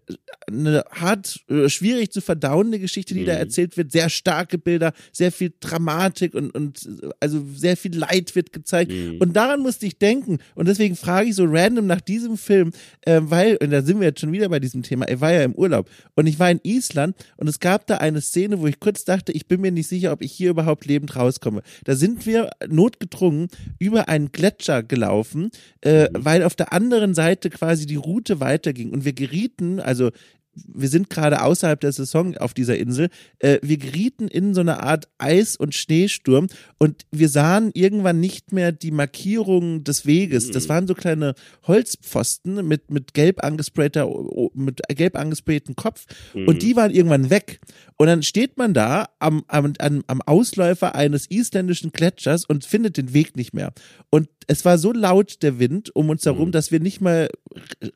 [0.47, 3.25] eine hart, äh, schwierig zu verdauende Geschichte, die mhm.
[3.27, 3.91] da erzählt wird.
[3.91, 6.87] Sehr starke Bilder, sehr viel Dramatik und, und
[7.19, 8.91] also sehr viel Leid wird gezeigt.
[8.91, 9.17] Mhm.
[9.19, 10.39] Und daran musste ich denken.
[10.55, 12.71] Und deswegen frage ich so random nach diesem Film,
[13.01, 15.43] äh, weil, und da sind wir jetzt schon wieder bei diesem Thema, er war ja
[15.43, 15.89] im Urlaub.
[16.15, 19.31] Und ich war in Island und es gab da eine Szene, wo ich kurz dachte,
[19.31, 21.61] ich bin mir nicht sicher, ob ich hier überhaupt lebend rauskomme.
[21.83, 23.47] Da sind wir notgedrungen
[23.79, 25.49] über einen Gletscher gelaufen,
[25.81, 26.07] äh, mhm.
[26.13, 30.11] weil auf der anderen Seite quasi die Route weiterging und wir gerieten, also
[30.53, 33.09] wir sind gerade außerhalb der Saison auf dieser Insel.
[33.39, 38.51] Äh, wir gerieten in so eine Art Eis- und Schneesturm und wir sahen irgendwann nicht
[38.51, 40.51] mehr die Markierungen des Weges.
[40.51, 40.69] Das mhm.
[40.69, 41.35] waren so kleine
[41.67, 44.09] Holzpfosten mit, mit gelb angesprayter,
[44.53, 46.47] mit gelb angesprayten Kopf mhm.
[46.47, 47.61] und die waren irgendwann weg.
[47.97, 53.13] Und dann steht man da am, am, am Ausläufer eines isländischen Gletschers und findet den
[53.13, 53.73] Weg nicht mehr.
[54.09, 56.51] Und es war so laut, der Wind um uns herum, mhm.
[56.51, 57.29] dass wir nicht mal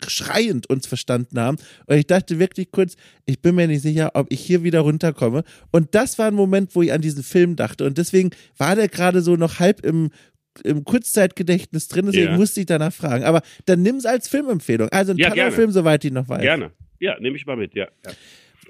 [0.08, 1.58] schreiend uns verstanden haben.
[1.86, 2.96] Und ich dachte wirklich kurz,
[3.26, 5.44] ich bin mir nicht sicher, ob ich hier wieder runterkomme.
[5.72, 7.84] Und das war ein Moment, wo ich an diesen Film dachte.
[7.84, 10.10] Und deswegen war der gerade so noch halb im
[10.64, 12.38] im Kurzzeitgedächtnis drin, deswegen ja.
[12.38, 13.26] musste ich danach fragen.
[13.26, 14.88] Aber dann nimm es als Filmempfehlung.
[14.88, 16.42] Also ein ja, toller Film, soweit ich noch weiß.
[16.42, 16.72] Gerne.
[17.02, 17.90] Ja, nehme ich mal mit, ja.
[18.06, 18.12] ja.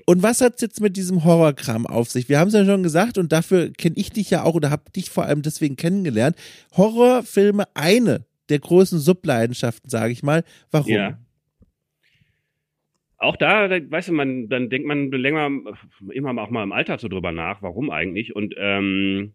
[0.05, 2.29] Und was hat's jetzt mit diesem Horrorkram auf sich?
[2.29, 4.91] Wir haben es ja schon gesagt und dafür kenne ich dich ja auch oder habe
[4.95, 6.35] dich vor allem deswegen kennengelernt.
[6.77, 10.43] Horrorfilme eine der großen Subleidenschaften, sage ich mal.
[10.69, 10.91] Warum?
[10.91, 11.17] Ja.
[13.17, 15.49] Auch da, weißt du, man, dann denkt man länger,
[16.11, 18.35] immer auch mal im Alltag so drüber nach, warum eigentlich.
[18.35, 19.33] Und ähm,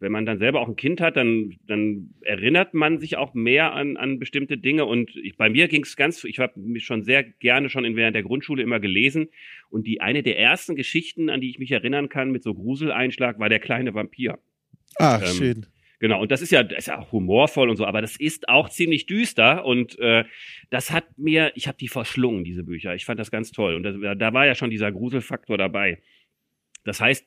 [0.00, 3.74] wenn man dann selber auch ein Kind hat, dann, dann erinnert man sich auch mehr
[3.74, 4.86] an, an bestimmte Dinge.
[4.86, 7.96] Und ich, bei mir ging es ganz, ich habe mich schon sehr gerne schon in,
[7.96, 9.28] während der Grundschule immer gelesen.
[9.68, 13.38] Und die eine der ersten Geschichten, an die ich mich erinnern kann, mit so Gruseleinschlag,
[13.38, 14.38] war der kleine Vampir.
[14.96, 15.66] Ach, ähm, schön.
[15.98, 18.48] Genau, und das ist ja, das ist ja auch humorvoll und so, aber das ist
[18.48, 20.24] auch ziemlich düster und äh,
[20.70, 22.94] das hat mir, ich habe die verschlungen, diese Bücher.
[22.94, 26.00] Ich fand das ganz toll und das, da war ja schon dieser Gruselfaktor dabei.
[26.84, 27.26] Das heißt,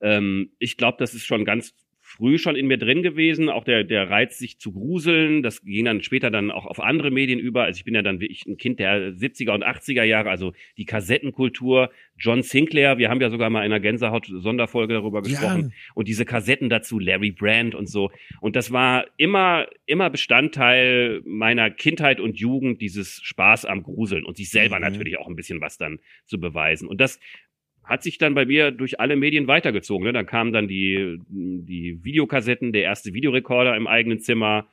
[0.00, 1.76] ähm, ich glaube, das ist schon ganz
[2.08, 5.42] früh schon in mir drin gewesen, auch der, der Reiz, sich zu gruseln.
[5.42, 7.64] Das ging dann später dann auch auf andere Medien über.
[7.64, 10.86] Also ich bin ja dann wirklich ein Kind der 70er und 80er Jahre, also die
[10.86, 15.72] Kassettenkultur, John Sinclair, wir haben ja sogar mal in einer Gänsehaut-Sonderfolge darüber gesprochen.
[15.74, 15.92] Ja.
[15.94, 18.10] Und diese Kassetten dazu, Larry Brand und so.
[18.40, 24.38] Und das war immer, immer Bestandteil meiner Kindheit und Jugend, dieses Spaß am Gruseln und
[24.38, 24.82] sich selber mhm.
[24.82, 26.88] natürlich auch ein bisschen was dann zu beweisen.
[26.88, 27.20] Und das
[27.88, 30.06] hat sich dann bei mir durch alle Medien weitergezogen.
[30.06, 30.12] Ne?
[30.12, 34.68] Dann kamen dann die, die Videokassetten, der erste Videorekorder im eigenen Zimmer,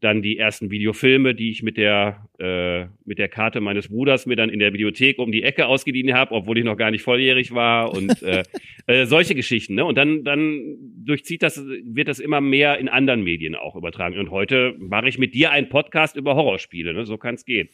[0.00, 4.36] dann die ersten Videofilme, die ich mit der, äh, mit der Karte meines Bruders mir
[4.36, 7.54] dann in der Videothek um die Ecke ausgeliehen habe, obwohl ich noch gar nicht volljährig
[7.54, 8.44] war und äh,
[8.86, 9.74] äh, solche Geschichten.
[9.74, 9.84] Ne?
[9.84, 14.18] Und dann, dann durchzieht das, wird das immer mehr in anderen Medien auch übertragen.
[14.18, 16.92] Und heute mache ich mit dir einen Podcast über Horrorspiele.
[16.92, 17.06] Ne?
[17.06, 17.68] So kann es gehen.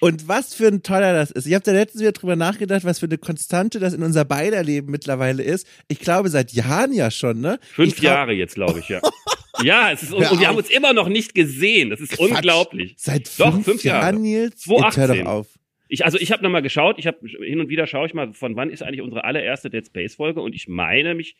[0.00, 1.46] Und was für ein toller das ist.
[1.46, 4.62] Ich habe da letztens wieder drüber nachgedacht, was für eine Konstante das in unser beider
[4.62, 5.66] Leben mittlerweile ist.
[5.88, 7.58] Ich glaube, seit Jahren ja schon, ne?
[7.72, 9.00] Fünf Jahre jetzt, glaube ich, ja.
[9.62, 11.90] ja, es ist, und, und wir haben uns immer noch nicht gesehen.
[11.90, 12.30] Das ist Quatsch.
[12.30, 12.94] unglaublich.
[12.96, 14.04] Seit fünf, Doch, fünf Jahre.
[14.06, 14.56] Jahren, Nils?
[14.62, 15.02] 2018.
[15.02, 15.46] Hör doch auf.
[15.88, 18.56] Ich, also ich habe nochmal geschaut, ich habe hin und wieder schaue ich mal, von
[18.56, 21.36] wann ist eigentlich unsere allererste Dead Space Folge und ich meine mich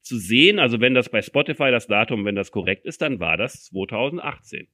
[0.00, 3.36] zu sehen, also wenn das bei Spotify das Datum, wenn das korrekt ist, dann war
[3.36, 4.68] das 2018.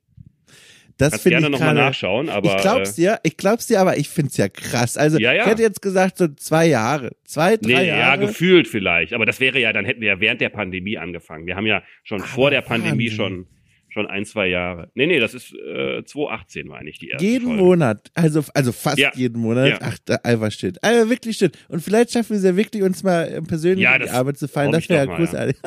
[0.98, 2.56] Das Kannst gerne nochmal nachschauen, aber.
[2.56, 4.96] Ich glaub's äh, dir, ich glaub's dir, aber ich find's ja krass.
[4.96, 5.42] Also, ja, ja.
[5.42, 7.12] ich hätte jetzt gesagt, so zwei Jahre.
[7.24, 8.00] Zwei, drei nee, Jahre.
[8.00, 9.12] Ja, gefühlt vielleicht.
[9.12, 11.46] Aber das wäre ja, dann hätten wir ja während der Pandemie angefangen.
[11.46, 13.46] Wir haben ja schon aber vor der Pandemie schon,
[13.96, 14.90] schon ein, zwei Jahre.
[14.94, 17.24] Nee, nee, das ist äh, 2018 war eigentlich die erste.
[17.24, 17.62] Jeden Folge.
[17.62, 19.10] Monat, also, also fast ja.
[19.14, 19.68] jeden Monat.
[19.68, 19.78] Ja.
[19.80, 20.82] Ach, da einfach steht.
[20.84, 21.56] Also wirklich steht.
[21.68, 24.48] Und vielleicht schaffen wir es ja wirklich, uns mal persönlich ja, in die Arbeit zu
[24.48, 24.70] fallen.
[24.70, 25.56] Das wäre ja großartig.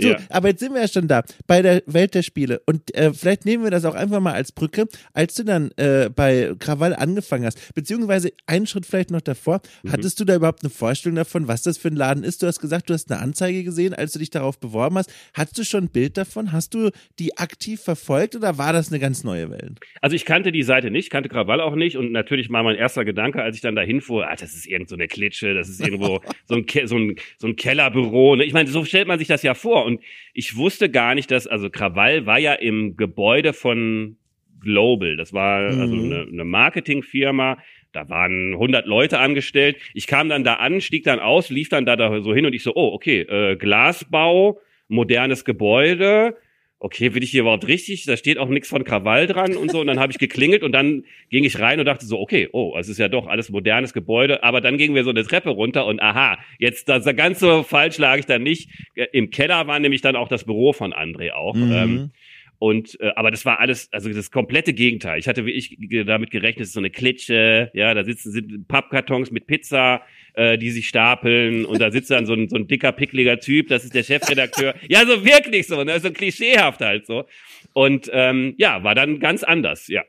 [0.00, 0.18] So, ja.
[0.30, 2.60] aber jetzt sind wir ja schon da, bei der Welt der Spiele.
[2.66, 6.10] Und äh, vielleicht nehmen wir das auch einfach mal als Brücke, als du dann äh,
[6.12, 9.92] bei Krawall angefangen hast, beziehungsweise einen Schritt vielleicht noch davor, mhm.
[9.92, 12.42] hattest du da überhaupt eine Vorstellung davon, was das für ein Laden ist?
[12.42, 15.12] Du hast gesagt, du hast eine Anzeige gesehen, als du dich darauf beworben hast.
[15.34, 16.50] Hattest du schon ein Bild davon?
[16.50, 16.90] Hast du
[17.20, 19.80] die aktiv verfolgt oder war das eine ganz neue Welt?
[20.00, 23.04] Also ich kannte die Seite nicht, kannte Krawall auch nicht und natürlich war mein erster
[23.04, 25.78] Gedanke, als ich dann dahin fuhr, ah, das ist irgend so eine Klitsche, das ist
[25.78, 28.36] irgendwo so ein, so ein, so ein Kellerbüro.
[28.36, 28.44] Ne?
[28.44, 30.00] Ich meine, so stellt man sich das ja vor und
[30.32, 34.16] ich wusste gar nicht, dass, also Krawall war ja im Gebäude von
[34.60, 35.18] Global.
[35.18, 35.82] Das war also mhm.
[35.82, 37.58] also eine, eine Marketingfirma.
[37.92, 39.76] Da waren 100 Leute angestellt.
[39.92, 42.54] Ich kam dann da an, stieg dann aus, lief dann da, da so hin und
[42.54, 46.36] ich so, oh, okay, äh, Glasbau, modernes Gebäude.
[46.82, 48.04] Okay, bin ich hier überhaupt richtig?
[48.06, 49.80] Da steht auch nichts von Krawall dran und so.
[49.80, 52.74] Und dann habe ich geklingelt und dann ging ich rein und dachte so, okay, oh,
[52.78, 54.42] es ist ja doch alles modernes Gebäude.
[54.42, 57.98] Aber dann gingen wir so eine Treppe runter und aha, jetzt das ganz so falsch
[57.98, 58.70] lag ich dann nicht.
[59.12, 61.54] Im Keller war nämlich dann auch das Büro von André auch.
[61.54, 61.72] Mhm.
[61.72, 62.10] Ähm,
[62.58, 65.18] und äh, aber das war alles, also das komplette Gegenteil.
[65.18, 65.76] Ich hatte wie ich
[66.06, 70.00] damit gerechnet, es ist so eine Klitsche, ja, da sitzen sind Pappkartons mit Pizza,
[70.34, 73.68] äh, die sich stapeln und da sitzt dann so ein, so ein dicker, pickliger Typ,
[73.68, 74.74] das ist der Chefredakteur.
[74.88, 75.98] ja, so wirklich so, ne?
[76.00, 77.24] So klischeehaft halt so.
[77.72, 80.02] Und ähm, ja, war dann ganz anders, ja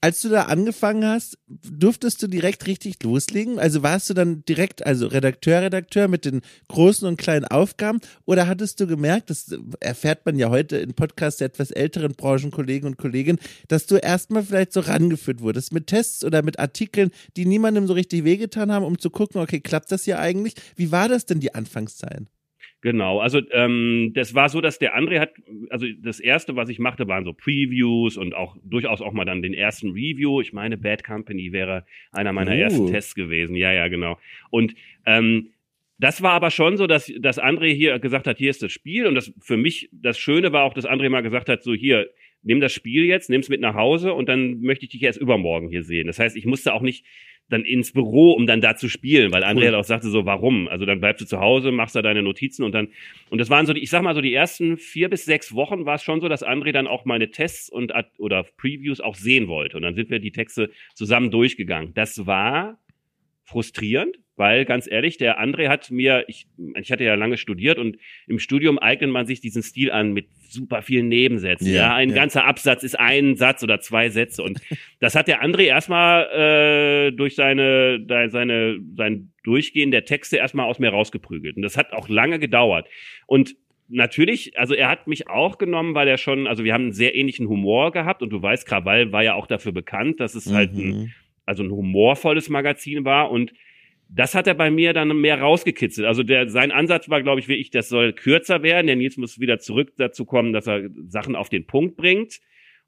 [0.00, 3.58] als du da angefangen hast, durftest du direkt richtig loslegen?
[3.58, 8.00] Also warst du dann direkt, also Redakteur, Redakteur mit den großen und kleinen Aufgaben?
[8.24, 12.88] Oder hattest du gemerkt, das erfährt man ja heute in Podcasts der etwas älteren Branchenkollegen
[12.88, 13.38] und Kolleginnen,
[13.68, 17.92] dass du erstmal vielleicht so rangeführt wurdest mit Tests oder mit Artikeln, die niemandem so
[17.92, 20.54] richtig wehgetan haben, um zu gucken, okay, klappt das hier eigentlich?
[20.76, 22.24] Wie war das denn die Anfangszeit?
[22.82, 25.34] Genau, also ähm, das war so, dass der André hat,
[25.68, 29.42] also das erste, was ich machte, waren so Previews und auch durchaus auch mal dann
[29.42, 30.40] den ersten Review.
[30.40, 32.58] Ich meine, Bad Company wäre einer meiner uh.
[32.58, 33.54] ersten Tests gewesen.
[33.54, 34.18] Ja, ja, genau.
[34.48, 34.74] Und
[35.04, 35.50] ähm,
[35.98, 39.06] das war aber schon so, dass, dass André hier gesagt hat, hier ist das Spiel.
[39.06, 42.08] Und das für mich, das Schöne war auch, dass André mal gesagt hat, so hier,
[42.42, 45.68] nimm das Spiel jetzt, nimm's mit nach Hause und dann möchte ich dich erst übermorgen
[45.68, 46.06] hier sehen.
[46.06, 47.04] Das heißt, ich musste auch nicht
[47.50, 49.64] dann ins Büro, um dann da zu spielen, weil André cool.
[49.64, 50.68] halt auch sagte so, warum?
[50.68, 52.88] Also dann bleibst du zu Hause, machst da deine Notizen und dann,
[53.28, 55.84] und das waren so, die, ich sag mal so, die ersten vier bis sechs Wochen
[55.84, 59.48] war es schon so, dass André dann auch meine Tests und oder Previews auch sehen
[59.48, 59.76] wollte.
[59.76, 61.92] Und dann sind wir die Texte zusammen durchgegangen.
[61.94, 62.78] Das war
[63.44, 66.46] frustrierend, weil ganz ehrlich, der André hat mir, ich,
[66.80, 70.28] ich hatte ja lange studiert und im Studium eignet man sich diesen Stil an mit
[70.48, 71.66] super vielen Nebensätzen.
[71.66, 72.14] Ja, ja ein ja.
[72.14, 74.58] ganzer Absatz ist ein Satz oder zwei Sätze und
[74.98, 76.24] das hat der André erstmal
[77.10, 81.92] äh, durch seine, seine, sein Durchgehen der Texte erstmal aus mir rausgeprügelt und das hat
[81.92, 82.88] auch lange gedauert
[83.26, 83.56] und
[83.88, 87.14] natürlich, also er hat mich auch genommen, weil er schon, also wir haben einen sehr
[87.14, 90.54] ähnlichen Humor gehabt und du weißt, Krawall war ja auch dafür bekannt, dass es mhm.
[90.54, 91.12] halt ein mhm
[91.50, 93.52] also ein humorvolles Magazin war und
[94.12, 96.06] das hat er bei mir dann mehr rausgekitzelt.
[96.06, 98.88] Also der, sein Ansatz war, glaube ich, wie ich, das soll kürzer werden.
[98.88, 102.40] Der Nils muss wieder zurück dazu kommen, dass er Sachen auf den Punkt bringt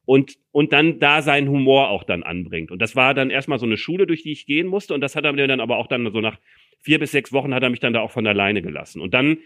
[0.04, 2.72] und, und dann da seinen Humor auch dann anbringt.
[2.72, 4.94] Und das war dann erstmal so eine Schule, durch die ich gehen musste.
[4.94, 6.38] Und das hat er mir dann aber auch dann so nach
[6.80, 9.00] vier bis sechs Wochen hat er mich dann da auch von alleine gelassen.
[9.00, 9.38] Und dann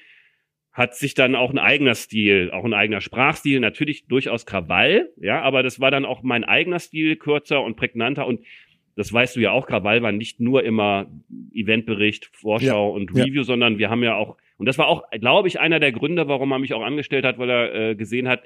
[0.72, 5.40] hat sich dann auch ein eigener Stil, auch ein eigener Sprachstil, natürlich durchaus Krawall, ja,
[5.40, 8.40] aber das war dann auch mein eigener Stil, kürzer und prägnanter und
[8.96, 11.06] das weißt du ja auch, Krawall war nicht nur immer
[11.52, 13.44] Eventbericht, Vorschau ja, und Review, ja.
[13.44, 16.50] sondern wir haben ja auch, und das war auch, glaube ich, einer der Gründe, warum
[16.50, 18.42] er mich auch angestellt hat, weil er äh, gesehen hat,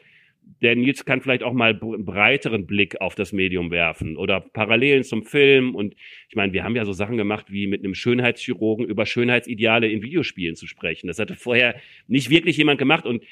[0.62, 5.05] der Nils kann vielleicht auch mal einen breiteren Blick auf das Medium werfen oder Parallelen
[5.05, 5.74] zum Film.
[5.74, 5.94] Und
[6.28, 10.03] ich meine, wir haben ja so Sachen gemacht, wie mit einem Schönheitschirurgen über Schönheitsideale in
[10.03, 11.07] Videospielen zu sprechen.
[11.07, 11.76] Das hatte vorher
[12.09, 13.07] nicht wirklich jemand gemacht.
[13.07, 13.22] Und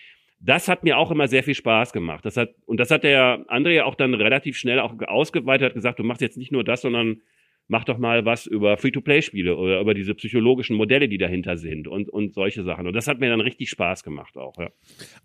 [0.40, 2.24] das hat mir auch immer sehr viel Spaß gemacht.
[2.24, 6.04] Das hat, und das hat der André auch dann relativ schnell auch ausgeweitet, gesagt, du
[6.04, 7.20] machst jetzt nicht nur das, sondern
[7.66, 12.08] mach doch mal was über Free-to-Play-Spiele oder über diese psychologischen Modelle, die dahinter sind und,
[12.08, 12.86] und solche Sachen.
[12.86, 14.70] Und das hat mir dann richtig Spaß gemacht auch, ja.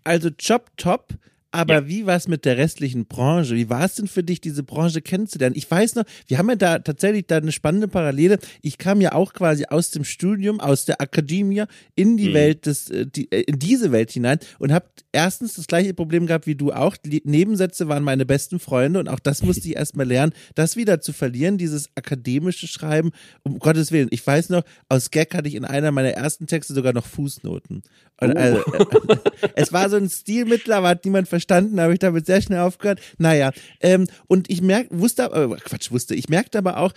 [0.02, 1.08] Also Job Top
[1.54, 1.88] aber ja.
[1.88, 3.54] wie war es mit der restlichen Branche?
[3.54, 5.54] Wie war es denn für dich, diese Branche kennenzulernen?
[5.56, 8.40] Ich weiß noch, wir haben ja da tatsächlich da eine spannende Parallele.
[8.60, 11.62] Ich kam ja auch quasi aus dem Studium, aus der Akademie
[11.94, 12.34] in die mhm.
[12.34, 16.26] Welt des, äh, die, äh, in diese Welt hinein und habe erstens das gleiche Problem
[16.26, 16.96] gehabt wie du auch.
[16.96, 21.00] Die Nebensätze waren meine besten Freunde und auch das musste ich erstmal lernen, das wieder
[21.00, 23.12] zu verlieren, dieses akademische Schreiben.
[23.44, 24.08] Um Gottes Willen.
[24.10, 27.82] Ich weiß noch, aus Gag hatte ich in einer meiner ersten Texte sogar noch Fußnoten.
[28.20, 28.26] Oh.
[28.26, 28.62] also,
[29.54, 33.00] es war so ein Stilmittel, aber hat niemand verstanden, habe ich damit sehr schnell aufgehört.
[33.18, 36.92] Naja, ähm, und ich merke, wusste, äh, Quatsch, wusste, ich merkte aber auch,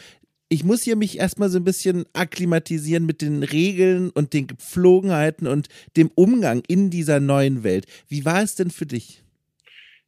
[0.49, 5.45] ich muss hier mich erstmal so ein bisschen akklimatisieren mit den Regeln und den Gepflogenheiten
[5.47, 5.67] und
[5.97, 7.85] dem Umgang in dieser neuen Welt.
[8.07, 9.23] Wie war es denn für dich?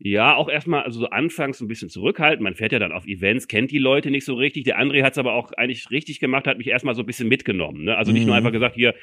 [0.01, 2.41] Ja, auch erstmal, also so anfangs ein bisschen zurückhalten.
[2.41, 4.63] Man fährt ja dann auf Events, kennt die Leute nicht so richtig.
[4.63, 7.27] Der André hat es aber auch eigentlich richtig gemacht, hat mich erstmal so ein bisschen
[7.27, 7.83] mitgenommen.
[7.83, 7.97] Ne?
[7.97, 8.27] Also nicht mhm.
[8.27, 8.95] nur einfach gesagt, hier,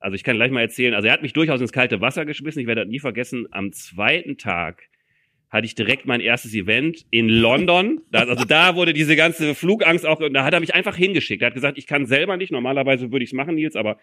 [0.00, 2.60] also ich kann gleich mal erzählen, also er hat mich durchaus ins kalte Wasser geschmissen.
[2.60, 3.46] Ich werde das nie vergessen.
[3.52, 4.88] Am zweiten Tag
[5.50, 8.00] hatte ich direkt mein erstes Event in London.
[8.10, 11.42] also da wurde diese ganze Flugangst auch, da hat er mich einfach hingeschickt.
[11.42, 13.98] Er hat gesagt, ich kann selber nicht, normalerweise würde ich es machen, Nils, aber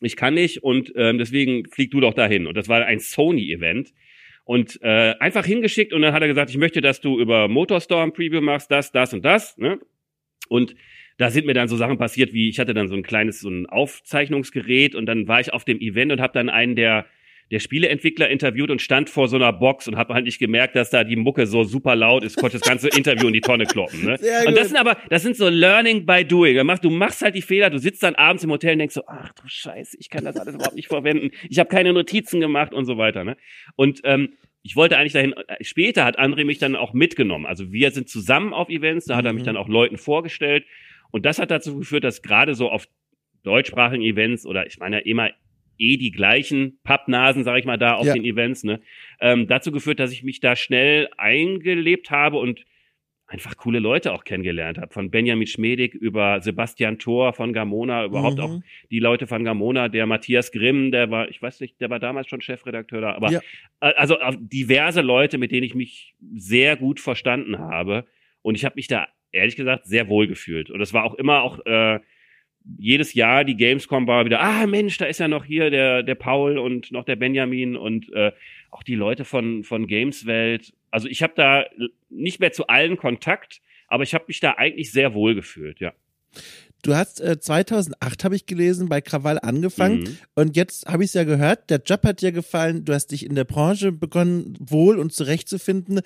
[0.00, 2.46] ich kann nicht und ähm, deswegen flieg du doch dahin.
[2.46, 3.92] Und das war ein Sony-Event.
[4.48, 8.14] Und äh, einfach hingeschickt und dann hat er gesagt, ich möchte, dass du über Motorstorm
[8.14, 9.58] Preview machst, das, das und das.
[9.58, 9.78] Ne?
[10.48, 10.74] Und
[11.18, 13.50] da sind mir dann so Sachen passiert, wie ich hatte dann so ein kleines so
[13.50, 17.04] ein Aufzeichnungsgerät und dann war ich auf dem Event und habe dann einen der
[17.50, 20.90] der Spieleentwickler interviewt und stand vor so einer Box und habe halt nicht gemerkt, dass
[20.90, 24.04] da die Mucke so super laut ist, konnte das ganze Interview in die Tonne kloppen.
[24.04, 24.18] Ne?
[24.46, 26.56] und das sind aber, das sind so Learning by Doing.
[26.82, 29.32] Du machst halt die Fehler, du sitzt dann abends im Hotel und denkst so, ach
[29.32, 31.30] du Scheiße, ich kann das alles überhaupt nicht verwenden.
[31.48, 33.24] Ich habe keine Notizen gemacht und so weiter.
[33.24, 33.36] Ne?
[33.76, 37.46] Und ähm, ich wollte eigentlich dahin, später hat André mich dann auch mitgenommen.
[37.46, 39.46] Also wir sind zusammen auf Events, da hat er mich mhm.
[39.46, 40.66] dann auch Leuten vorgestellt.
[41.10, 42.86] Und das hat dazu geführt, dass gerade so auf
[43.42, 45.30] deutschsprachigen Events oder ich meine immer
[45.78, 48.14] eh die gleichen Pappnasen, sage ich mal, da auf ja.
[48.14, 48.80] den Events, ne?
[49.20, 52.64] Ähm, dazu geführt, dass ich mich da schnell eingelebt habe und
[53.28, 54.92] einfach coole Leute auch kennengelernt habe.
[54.92, 58.42] Von Benjamin Schmedig über Sebastian Thor von Gamona, überhaupt mhm.
[58.42, 58.60] auch
[58.90, 62.28] die Leute von Gamona, der Matthias Grimm, der war, ich weiß nicht, der war damals
[62.28, 63.40] schon Chefredakteur da, aber ja.
[63.80, 68.06] also diverse Leute, mit denen ich mich sehr gut verstanden habe.
[68.40, 70.70] Und ich habe mich da ehrlich gesagt sehr wohl gefühlt.
[70.70, 72.00] Und das war auch immer auch äh,
[72.78, 76.14] jedes Jahr die Gamescom war wieder, ah Mensch, da ist ja noch hier der, der
[76.14, 78.32] Paul und noch der Benjamin und äh,
[78.70, 80.74] auch die Leute von, von Gameswelt.
[80.90, 81.64] Also ich habe da
[82.10, 85.92] nicht mehr zu allen Kontakt, aber ich habe mich da eigentlich sehr wohl gefühlt, ja.
[86.82, 90.18] Du hast äh, 2008, habe ich gelesen, bei Krawall angefangen mhm.
[90.34, 93.26] und jetzt habe ich es ja gehört, der Job hat dir gefallen, du hast dich
[93.26, 96.00] in der Branche begonnen, wohl und zurechtzufinden.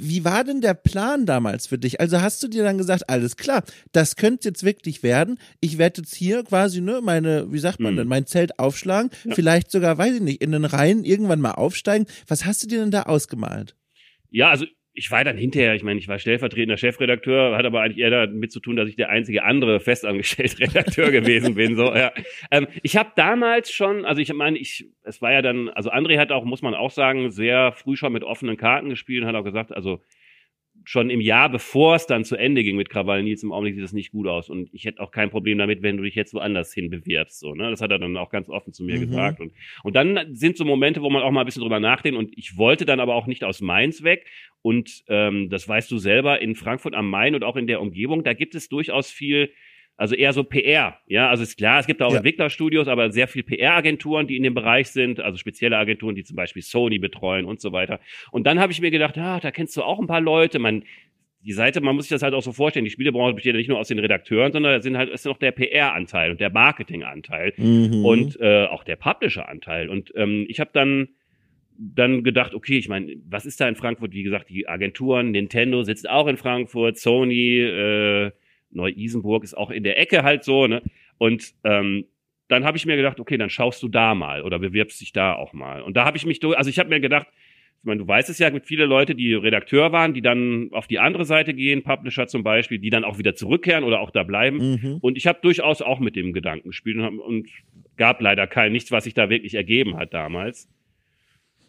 [0.00, 2.00] Wie war denn der Plan damals für dich?
[2.00, 5.38] Also hast du dir dann gesagt, alles klar, das könnte jetzt wirklich werden.
[5.60, 7.98] Ich werde jetzt hier quasi, ne, meine, wie sagt man mhm.
[7.98, 9.34] denn, mein Zelt aufschlagen, ja.
[9.34, 12.06] vielleicht sogar, weiß ich nicht, in den Reihen irgendwann mal aufsteigen.
[12.26, 13.74] Was hast du dir denn da ausgemalt?
[14.30, 14.66] Ja, also
[14.98, 18.50] ich war dann hinterher, ich meine, ich war stellvertretender Chefredakteur, hat aber eigentlich eher damit
[18.50, 21.76] zu tun, dass ich der einzige andere festangestellte Redakteur gewesen bin.
[21.76, 22.12] So, ja.
[22.50, 26.18] Ähm, ich habe damals schon, also ich meine, ich, es war ja dann, also André
[26.18, 29.36] hat auch, muss man auch sagen, sehr früh schon mit offenen Karten gespielt und hat
[29.36, 30.02] auch gesagt, also
[30.88, 33.84] schon im Jahr, bevor es dann zu Ende ging mit Krawall Nils, im Augenblick sieht
[33.84, 34.48] das nicht gut aus.
[34.48, 37.40] Und ich hätte auch kein Problem damit, wenn du dich jetzt woanders hin bewirbst.
[37.40, 37.68] So, ne?
[37.68, 39.00] Das hat er dann auch ganz offen zu mir mhm.
[39.00, 39.38] gesagt.
[39.38, 42.18] Und, und dann sind so Momente, wo man auch mal ein bisschen drüber nachdenkt.
[42.18, 44.24] Und ich wollte dann aber auch nicht aus Mainz weg.
[44.62, 48.24] Und ähm, das weißt du selber, in Frankfurt am Main und auch in der Umgebung,
[48.24, 49.50] da gibt es durchaus viel
[49.98, 51.28] also eher so PR, ja.
[51.28, 52.18] Also ist klar, es gibt auch ja.
[52.18, 56.36] Entwicklerstudios, aber sehr viel PR-Agenturen, die in dem Bereich sind, also spezielle Agenturen, die zum
[56.36, 57.98] Beispiel Sony betreuen und so weiter.
[58.30, 60.60] Und dann habe ich mir gedacht, ah, da kennst du auch ein paar Leute.
[60.60, 60.84] Man,
[61.40, 63.68] die Seite, man muss sich das halt auch so vorstellen, die Spielebranche besteht ja nicht
[63.68, 67.54] nur aus den Redakteuren, sondern da sind halt, ist noch der PR-Anteil und der Marketing-Anteil
[67.56, 68.04] mhm.
[68.04, 69.88] und äh, auch der Publisher-Anteil.
[69.88, 71.08] Und ähm, ich habe dann
[71.76, 74.12] dann gedacht, okay, ich meine, was ist da in Frankfurt?
[74.12, 78.30] Wie gesagt, die Agenturen, Nintendo sitzt auch in Frankfurt, Sony, äh,
[78.70, 80.82] Neu-Isenburg ist auch in der Ecke halt so, ne?
[81.18, 82.04] Und ähm,
[82.48, 85.34] dann habe ich mir gedacht, okay, dann schaust du da mal oder bewirbst dich da
[85.34, 85.82] auch mal.
[85.82, 87.26] Und da habe ich mich durch, also ich habe mir gedacht,
[87.80, 90.88] ich meine, du weißt es ja, mit viele Leute, die Redakteur waren, die dann auf
[90.88, 94.24] die andere Seite gehen, Publisher zum Beispiel, die dann auch wieder zurückkehren oder auch da
[94.24, 94.72] bleiben.
[94.72, 94.98] Mhm.
[95.00, 97.48] Und ich habe durchaus auch mit dem Gedanken gespielt und, und
[97.96, 100.68] gab leider kein nichts, was sich da wirklich ergeben hat damals.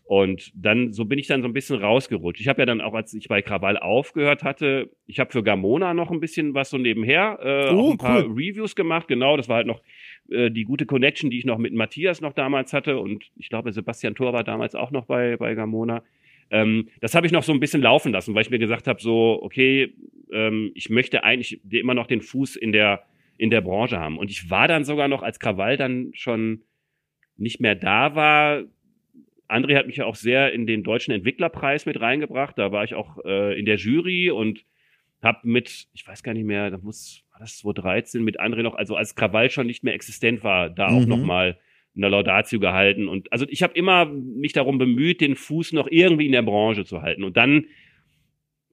[0.09, 2.41] Und dann, so bin ich dann so ein bisschen rausgerutscht.
[2.41, 5.93] Ich habe ja dann auch, als ich bei Krawall aufgehört hatte, ich habe für Gamona
[5.93, 8.31] noch ein bisschen was so nebenher, äh, oh, auch ein paar cool.
[8.31, 9.07] Reviews gemacht.
[9.07, 9.83] Genau, das war halt noch
[10.31, 12.97] äh, die gute Connection, die ich noch mit Matthias noch damals hatte.
[12.97, 16.01] Und ich glaube, Sebastian Thor war damals auch noch bei, bei Gamona.
[16.49, 18.99] Ähm, das habe ich noch so ein bisschen laufen lassen, weil ich mir gesagt habe,
[18.99, 19.93] so, okay,
[20.33, 23.03] ähm, ich möchte eigentlich immer noch den Fuß in der,
[23.37, 24.17] in der Branche haben.
[24.17, 26.63] Und ich war dann sogar noch, als Krawall dann schon
[27.37, 28.63] nicht mehr da war,
[29.49, 32.57] André hat mich ja auch sehr in den deutschen Entwicklerpreis mit reingebracht.
[32.57, 34.63] Da war ich auch äh, in der Jury und
[35.21, 38.75] habe mit, ich weiß gar nicht mehr, da muss, war das 2013, mit André noch,
[38.75, 40.97] also als Krawall schon nicht mehr existent war, da mhm.
[40.97, 41.57] auch nochmal
[41.95, 43.07] eine Laudatio gehalten.
[43.07, 46.85] Und also ich habe immer mich darum bemüht, den Fuß noch irgendwie in der Branche
[46.85, 47.23] zu halten.
[47.23, 47.65] Und dann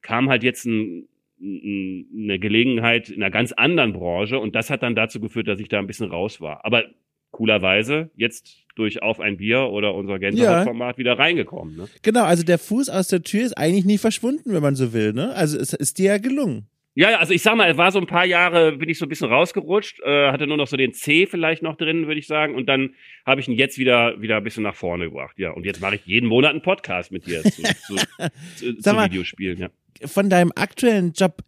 [0.03, 1.09] kam halt jetzt ein,
[1.41, 5.59] ein, eine Gelegenheit in einer ganz anderen Branche und das hat dann dazu geführt, dass
[5.59, 6.65] ich da ein bisschen raus war.
[6.65, 6.85] Aber
[7.31, 10.99] coolerweise jetzt durch Auf ein Bier oder unser Gänsehautformat ja.
[10.99, 11.77] wieder reingekommen.
[11.77, 11.89] Ne?
[12.03, 15.13] Genau, also der Fuß aus der Tür ist eigentlich nie verschwunden, wenn man so will.
[15.13, 15.35] Ne?
[15.35, 16.69] Also es ist dir ja gelungen.
[16.99, 19.11] Ja, also ich sag mal, es war so ein paar Jahre, bin ich so ein
[19.11, 22.55] bisschen rausgerutscht, äh, hatte nur noch so den C vielleicht noch drin, würde ich sagen.
[22.55, 22.95] Und dann
[23.27, 25.39] habe ich ihn jetzt wieder, wieder ein bisschen nach vorne gebracht.
[25.39, 27.97] Ja, und jetzt mache ich jeden Monat einen Podcast mit dir zu, zu,
[28.57, 29.59] zu, zu Videospielen.
[29.59, 29.69] Ja.
[30.05, 31.43] Von deinem aktuellen Job,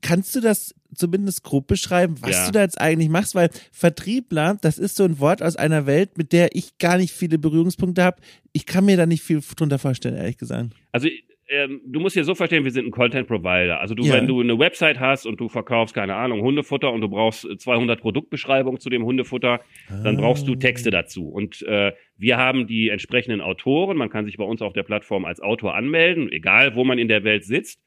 [0.00, 2.46] kannst du das zumindest grob beschreiben, was ja.
[2.46, 3.34] du da jetzt eigentlich machst?
[3.34, 7.12] Weil Vertriebler, das ist so ein Wort aus einer Welt, mit der ich gar nicht
[7.12, 8.20] viele Berührungspunkte habe.
[8.52, 10.74] Ich kann mir da nicht viel drunter vorstellen, ehrlich gesagt.
[10.92, 11.08] Also
[11.50, 13.80] ähm, du musst dir so verstehen, wir sind ein Content Provider.
[13.80, 14.14] Also du, ja.
[14.14, 18.00] wenn du eine Website hast und du verkaufst, keine Ahnung, Hundefutter und du brauchst 200
[18.00, 20.02] Produktbeschreibungen zu dem Hundefutter, ah.
[20.02, 21.28] dann brauchst du Texte dazu.
[21.28, 23.96] Und äh, wir haben die entsprechenden Autoren.
[23.96, 27.08] Man kann sich bei uns auf der Plattform als Autor anmelden, egal wo man in
[27.08, 27.82] der Welt sitzt.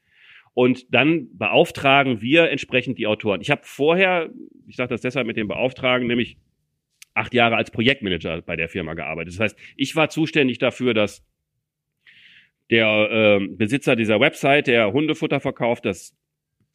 [0.52, 3.40] Und dann beauftragen wir entsprechend die Autoren.
[3.40, 4.30] Ich habe vorher,
[4.68, 6.36] ich sage das deshalb mit dem Beauftragen, nämlich
[7.14, 9.32] acht Jahre als Projektmanager bei der Firma gearbeitet.
[9.32, 11.24] Das heißt, ich war zuständig dafür, dass
[12.70, 16.16] der äh, Besitzer dieser Website, der Hundefutter verkauft, dass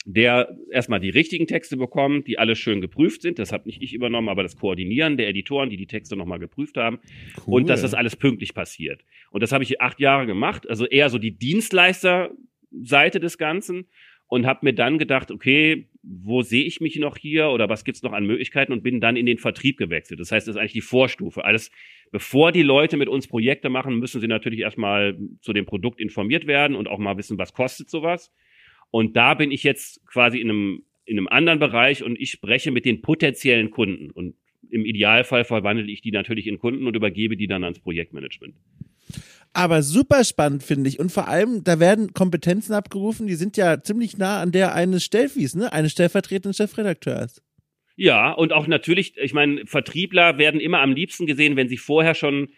[0.05, 3.37] der erstmal die richtigen Texte bekommt, die alle schön geprüft sind.
[3.37, 6.77] Das habe nicht ich übernommen, aber das Koordinieren der Editoren, die die Texte nochmal geprüft
[6.77, 6.99] haben.
[7.45, 7.61] Cool.
[7.61, 9.03] Und dass das alles pünktlich passiert.
[9.29, 10.69] Und das habe ich acht Jahre gemacht.
[10.69, 13.87] Also eher so die Dienstleisterseite des Ganzen
[14.27, 18.03] und habe mir dann gedacht, okay, wo sehe ich mich noch hier oder was gibt's
[18.03, 20.19] noch an Möglichkeiten und bin dann in den Vertrieb gewechselt.
[20.19, 21.43] Das heißt, das ist eigentlich die Vorstufe.
[21.43, 21.71] Alles,
[22.11, 26.47] bevor die Leute mit uns Projekte machen, müssen sie natürlich erstmal zu dem Produkt informiert
[26.47, 28.31] werden und auch mal wissen, was kostet sowas.
[28.91, 32.71] Und da bin ich jetzt quasi in einem, in einem anderen Bereich und ich spreche
[32.71, 34.09] mit den potenziellen Kunden.
[34.09, 34.35] Und
[34.69, 38.55] im Idealfall verwandle ich die natürlich in Kunden und übergebe die dann ans Projektmanagement.
[39.53, 40.99] Aber super spannend, finde ich.
[40.99, 45.03] Und vor allem, da werden Kompetenzen abgerufen, die sind ja ziemlich nah an der eines
[45.03, 45.73] Stellfies, ne?
[45.73, 47.41] Eines stellvertretenden Chefredakteurs.
[47.95, 52.15] Ja, und auch natürlich, ich meine, Vertriebler werden immer am liebsten gesehen, wenn sie vorher
[52.15, 52.49] schon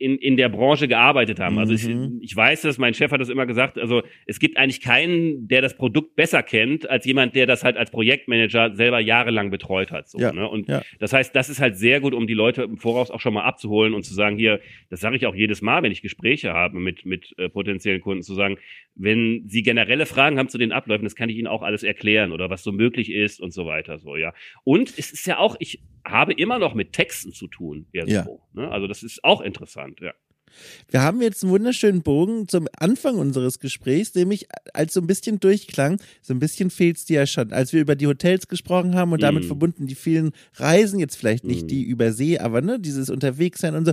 [0.00, 1.58] in, in der Branche gearbeitet haben.
[1.58, 2.20] Also ich, mhm.
[2.22, 5.60] ich weiß das, mein Chef hat das immer gesagt, also es gibt eigentlich keinen, der
[5.60, 10.08] das Produkt besser kennt, als jemand, der das halt als Projektmanager selber jahrelang betreut hat.
[10.08, 10.32] So, ja.
[10.32, 10.48] ne?
[10.48, 10.80] Und ja.
[11.00, 13.44] das heißt, das ist halt sehr gut, um die Leute im Voraus auch schon mal
[13.44, 16.80] abzuholen und zu sagen, hier, das sage ich auch jedes Mal, wenn ich Gespräche habe
[16.80, 18.56] mit, mit äh, potenziellen Kunden, zu sagen,
[18.94, 22.32] wenn sie generelle Fragen haben zu den Abläufen, das kann ich ihnen auch alles erklären
[22.32, 23.98] oder was so möglich ist und so weiter.
[23.98, 24.32] So, ja.
[24.64, 28.42] Und es ist ja auch, ich habe immer noch mit Texten zu tun irgendwo.
[28.54, 28.62] Ja.
[28.62, 28.70] Ne?
[28.70, 30.12] Also das ist auch interessant, ja.
[30.88, 35.38] Wir haben jetzt einen wunderschönen Bogen zum Anfang unseres Gesprächs, nämlich als so ein bisschen
[35.40, 38.96] durchklang, so ein bisschen fehlt es dir ja schon, als wir über die Hotels gesprochen
[38.96, 39.22] haben und mm.
[39.22, 41.68] damit verbunden die vielen Reisen, jetzt vielleicht nicht mm.
[41.68, 43.92] die über See, aber ne, dieses Unterwegssein und so.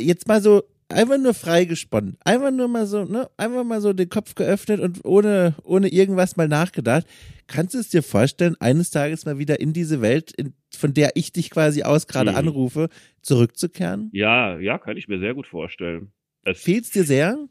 [0.00, 2.16] Jetzt mal so einfach nur frei gesponnen.
[2.24, 6.36] Einfach nur mal so, ne, einfach mal so den Kopf geöffnet und ohne, ohne irgendwas
[6.36, 7.06] mal nachgedacht.
[7.46, 11.12] Kannst du es dir vorstellen, eines Tages mal wieder in diese Welt, in, von der
[11.14, 12.36] ich dich quasi aus gerade mhm.
[12.36, 12.88] anrufe,
[13.22, 14.10] zurückzukehren?
[14.12, 16.12] Ja, ja, kann ich mir sehr gut vorstellen.
[16.54, 17.48] Fehlt es dir sehr?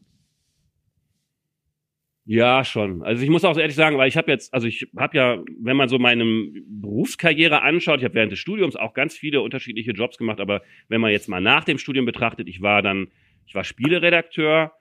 [2.27, 3.03] Ja, schon.
[3.03, 5.77] Also ich muss auch ehrlich sagen, weil ich habe jetzt, also ich habe ja, wenn
[5.77, 6.25] man so meine
[6.67, 11.01] Berufskarriere anschaut, ich habe während des Studiums auch ganz viele unterschiedliche Jobs gemacht, aber wenn
[11.01, 13.09] man jetzt mal nach dem Studium betrachtet, ich war dann,
[13.45, 14.73] ich war Spieleredakteur,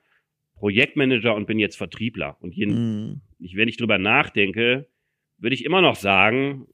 [0.55, 2.37] Projektmanager und bin jetzt Vertriebler.
[2.39, 2.73] Und jeden,
[3.09, 3.21] mhm.
[3.37, 4.87] ich, wenn ich drüber nachdenke,
[5.37, 6.65] würde ich immer noch sagen,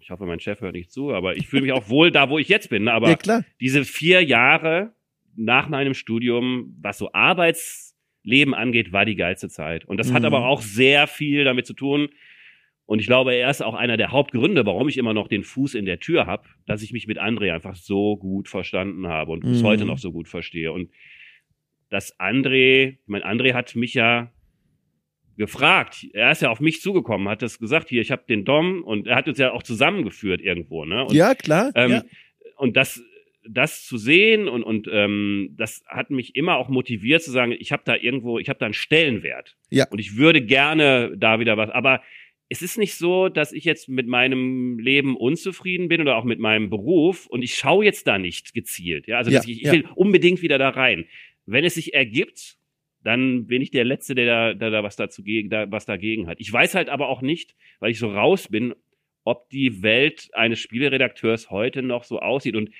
[0.00, 2.38] ich hoffe, mein Chef hört nicht zu, aber ich fühle mich auch wohl da, wo
[2.38, 2.84] ich jetzt bin.
[2.84, 2.92] Ne?
[2.92, 4.92] Aber ja, diese vier Jahre
[5.36, 9.84] nach meinem Studium, was so Arbeitsleben angeht, war die geilste Zeit.
[9.84, 10.14] Und das mhm.
[10.14, 12.08] hat aber auch sehr viel damit zu tun.
[12.86, 15.74] Und ich glaube, er ist auch einer der Hauptgründe, warum ich immer noch den Fuß
[15.74, 19.40] in der Tür habe, dass ich mich mit André einfach so gut verstanden habe und
[19.40, 19.66] bis mhm.
[19.66, 20.72] heute noch so gut verstehe.
[20.72, 20.90] Und
[21.88, 24.32] dass André, ich meine, André hat mich ja
[25.40, 26.06] gefragt.
[26.12, 29.06] Er ist ja auf mich zugekommen, hat das gesagt, hier, ich habe den Dom und
[29.06, 31.06] er hat uns ja auch zusammengeführt irgendwo, ne?
[31.06, 31.72] Und, ja, klar.
[31.74, 32.02] Ähm, ja.
[32.56, 33.02] Und das,
[33.48, 37.72] das zu sehen und, und ähm, das hat mich immer auch motiviert zu sagen, ich
[37.72, 39.56] habe da irgendwo, ich habe da einen Stellenwert.
[39.70, 39.86] Ja.
[39.90, 42.02] Und ich würde gerne da wieder was, aber
[42.50, 46.38] es ist nicht so, dass ich jetzt mit meinem Leben unzufrieden bin oder auch mit
[46.38, 49.06] meinem Beruf und ich schaue jetzt da nicht gezielt.
[49.06, 49.72] Ja, also ja, ich, ich ja.
[49.72, 51.06] will unbedingt wieder da rein.
[51.46, 52.59] Wenn es sich ergibt,
[53.02, 56.38] dann bin ich der Letzte, der da, der da was dazu da, was dagegen hat.
[56.40, 58.74] Ich weiß halt aber auch nicht, weil ich so raus bin,
[59.24, 62.56] ob die Welt eines Spieleredakteurs heute noch so aussieht.
[62.56, 62.70] Und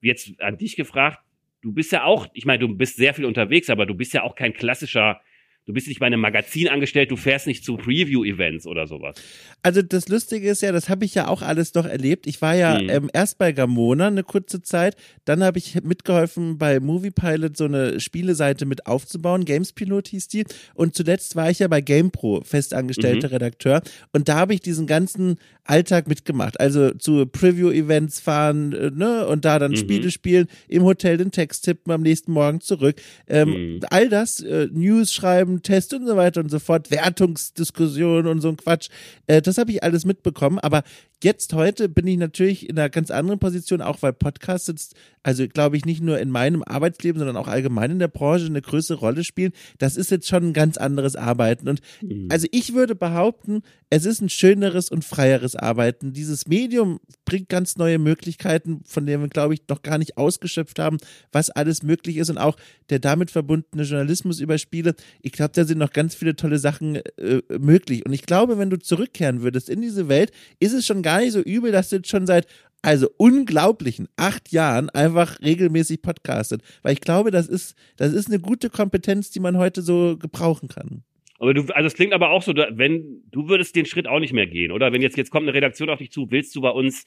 [0.00, 1.18] jetzt an dich gefragt,
[1.62, 4.22] du bist ja auch, ich meine, du bist sehr viel unterwegs, aber du bist ja
[4.22, 5.20] auch kein klassischer
[5.66, 9.16] Du bist nicht bei einem Magazin angestellt, du fährst nicht zu Preview-Events oder sowas.
[9.62, 12.26] Also das Lustige ist ja, das habe ich ja auch alles noch erlebt.
[12.26, 12.88] Ich war ja mhm.
[12.88, 14.96] ähm, erst bei Gamona eine kurze Zeit,
[15.26, 20.28] dann habe ich mitgeholfen bei Movie Pilot so eine Spieleseite mit aufzubauen, Games Pilot hieß
[20.28, 20.44] die.
[20.74, 23.34] Und zuletzt war ich ja bei GamePro festangestellter mhm.
[23.34, 23.82] Redakteur
[24.12, 26.58] und da habe ich diesen ganzen Alltag mitgemacht.
[26.58, 29.76] Also zu Preview-Events fahren, äh, ne, und da dann mhm.
[29.76, 33.00] Spiele spielen, im Hotel den Text tippen, am nächsten Morgen zurück.
[33.28, 33.80] Ähm, mhm.
[33.90, 38.48] All das, äh, News schreiben, Contest und so weiter und so fort, Wertungsdiskussionen und so
[38.48, 38.88] ein Quatsch.
[39.26, 40.82] Äh, das habe ich alles mitbekommen, aber
[41.22, 45.46] jetzt heute bin ich natürlich in einer ganz anderen Position, auch weil Podcast jetzt, also
[45.48, 48.98] glaube ich, nicht nur in meinem Arbeitsleben, sondern auch allgemein in der Branche eine größere
[48.98, 49.52] Rolle spielen.
[49.78, 51.68] Das ist jetzt schon ein ganz anderes Arbeiten.
[51.68, 52.28] Und mhm.
[52.30, 56.12] also ich würde behaupten, es ist ein schöneres und freieres Arbeiten.
[56.12, 60.78] Dieses Medium bringt ganz neue Möglichkeiten, von denen wir, glaube ich, noch gar nicht ausgeschöpft
[60.78, 60.98] haben,
[61.32, 62.56] was alles möglich ist und auch
[62.88, 64.94] der damit verbundene Journalismus über Spiele.
[65.22, 68.06] Ich glaube, da sind noch ganz viele tolle Sachen äh, möglich.
[68.06, 71.32] Und ich glaube, wenn du zurückkehren würdest in diese Welt, ist es schon gar nicht
[71.32, 72.46] so übel, dass du jetzt schon seit
[72.82, 76.62] also unglaublichen acht Jahren einfach regelmäßig podcastet.
[76.82, 80.68] Weil ich glaube, das ist, das ist eine gute Kompetenz, die man heute so gebrauchen
[80.68, 81.02] kann.
[81.38, 84.34] Aber du, also es klingt aber auch so, wenn du würdest den Schritt auch nicht
[84.34, 84.92] mehr gehen, oder?
[84.92, 87.06] Wenn jetzt jetzt kommt eine Redaktion auf dich zu, willst du bei uns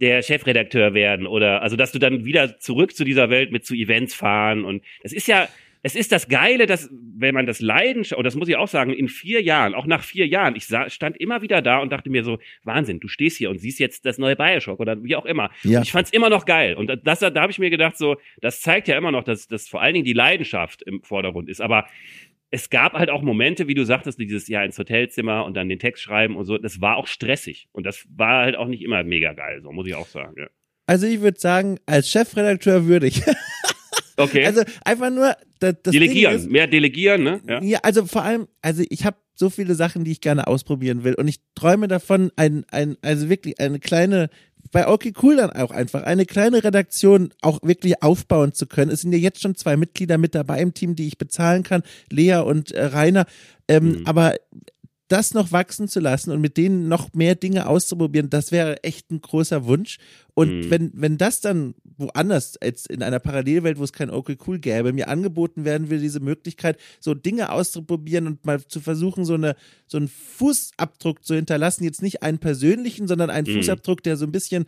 [0.00, 3.74] der Chefredakteur werden oder also dass du dann wieder zurück zu dieser Welt mit zu
[3.74, 5.48] Events fahren und das ist ja
[5.84, 8.90] es ist das Geile, dass, wenn man das Leiden, und das muss ich auch sagen,
[8.90, 12.08] in vier Jahren, auch nach vier Jahren, ich sah, stand immer wieder da und dachte
[12.08, 15.26] mir so, Wahnsinn, du stehst hier und siehst jetzt das neue Bioshock oder wie auch
[15.26, 15.50] immer.
[15.62, 15.78] Ja.
[15.78, 16.74] Und ich fand's immer noch geil.
[16.74, 19.68] Und das, da habe ich mir gedacht, so, das zeigt ja immer noch, dass, dass
[19.68, 21.60] vor allen Dingen die Leidenschaft im Vordergrund ist.
[21.60, 21.86] Aber
[22.50, 25.78] es gab halt auch Momente, wie du sagtest, dieses Jahr ins Hotelzimmer und dann den
[25.78, 26.56] Text schreiben und so.
[26.56, 27.68] Das war auch stressig.
[27.72, 30.34] Und das war halt auch nicht immer mega geil, so muss ich auch sagen.
[30.38, 30.46] Ja.
[30.86, 33.20] Also ich würde sagen, als Chefredakteur würde ich.
[34.16, 34.46] Okay.
[34.46, 37.40] Also einfach nur das, das delegieren, ist, mehr delegieren, ne?
[37.48, 37.62] Ja.
[37.62, 41.14] ja, also vor allem, also ich habe so viele Sachen, die ich gerne ausprobieren will
[41.14, 44.30] und ich träume davon, ein, ein, also wirklich eine kleine
[44.72, 48.90] bei Okay Cool dann auch einfach eine kleine Redaktion auch wirklich aufbauen zu können.
[48.90, 51.82] Es sind ja jetzt schon zwei Mitglieder mit dabei im Team, die ich bezahlen kann,
[52.10, 53.26] Lea und äh, Rainer.
[53.68, 54.06] Ähm, mhm.
[54.06, 54.34] Aber
[55.08, 59.10] das noch wachsen zu lassen und mit denen noch mehr Dinge auszuprobieren, das wäre echt
[59.10, 59.98] ein großer Wunsch.
[60.32, 60.70] Und mhm.
[60.70, 64.92] wenn, wenn das dann woanders, als in einer Parallelwelt, wo es kein Okay Cool gäbe,
[64.92, 69.56] mir angeboten werden würde, diese Möglichkeit, so Dinge auszuprobieren und mal zu versuchen, so, eine,
[69.86, 73.58] so einen Fußabdruck zu hinterlassen, jetzt nicht einen persönlichen, sondern einen mhm.
[73.58, 74.64] Fußabdruck, der so ein bisschen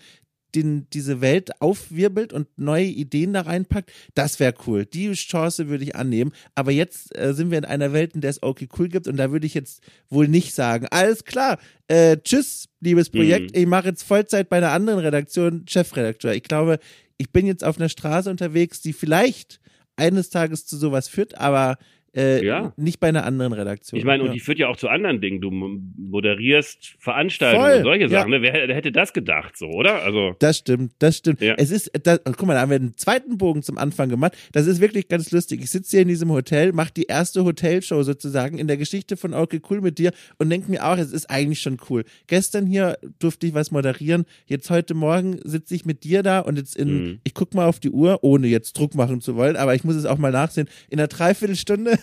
[0.57, 4.87] den, diese Welt aufwirbelt und neue Ideen da reinpackt, das wäre cool.
[4.87, 6.33] Die Chance würde ich annehmen.
[6.55, 9.17] Aber jetzt äh, sind wir in einer Welt, in der es okay cool gibt und
[9.17, 13.61] da würde ich jetzt wohl nicht sagen, alles klar, äh, tschüss, liebes Projekt, mhm.
[13.61, 16.35] ich mache jetzt Vollzeit bei einer anderen Redaktion Chefredakteur.
[16.35, 16.79] Ich glaube,
[17.19, 19.61] ich bin jetzt auf einer Straße unterwegs, die vielleicht
[19.97, 21.79] eines Tages zu sowas führt, aber
[22.17, 22.73] äh, ja.
[22.77, 23.99] nicht bei einer anderen Redaktion.
[23.99, 25.41] Ich meine, und die führt ja auch zu anderen Dingen.
[25.41, 27.77] Du moderierst Veranstaltungen Voll.
[27.79, 28.33] und solche Sachen.
[28.33, 28.39] Ja.
[28.39, 28.43] Ne?
[28.43, 30.03] Wer hätte das gedacht, so, oder?
[30.03, 30.35] Also.
[30.39, 31.41] Das stimmt, das stimmt.
[31.41, 31.55] Ja.
[31.59, 34.37] Es ist, das, guck mal, da haben wir einen zweiten Bogen zum Anfang gemacht.
[34.53, 35.61] Das ist wirklich ganz lustig.
[35.63, 39.35] Ich sitze hier in diesem Hotel, mache die erste Hotelshow sozusagen in der Geschichte von
[39.35, 42.05] Okay Cool mit dir und denke mir auch, es ist eigentlich schon cool.
[42.27, 44.25] Gestern hier durfte ich was moderieren.
[44.47, 47.21] Jetzt heute Morgen sitze ich mit dir da und jetzt in, mhm.
[47.25, 49.97] ich guck mal auf die Uhr, ohne jetzt Druck machen zu wollen, aber ich muss
[49.97, 50.69] es auch mal nachsehen.
[50.89, 51.99] In einer Dreiviertelstunde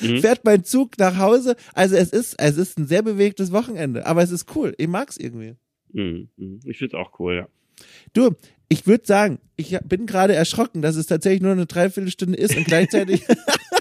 [0.00, 0.20] mhm.
[0.20, 1.56] fährt mein Zug nach Hause.
[1.74, 4.74] Also es ist, es ist ein sehr bewegtes Wochenende, aber es ist cool.
[4.78, 5.56] Ich mag's irgendwie.
[5.92, 6.28] Mhm.
[6.36, 6.60] mhm.
[6.64, 7.48] Ich find's auch cool, ja.
[8.12, 8.34] Du,
[8.68, 12.64] ich würde sagen, ich bin gerade erschrocken, dass es tatsächlich nur eine Dreiviertelstunde ist und
[12.64, 13.22] gleichzeitig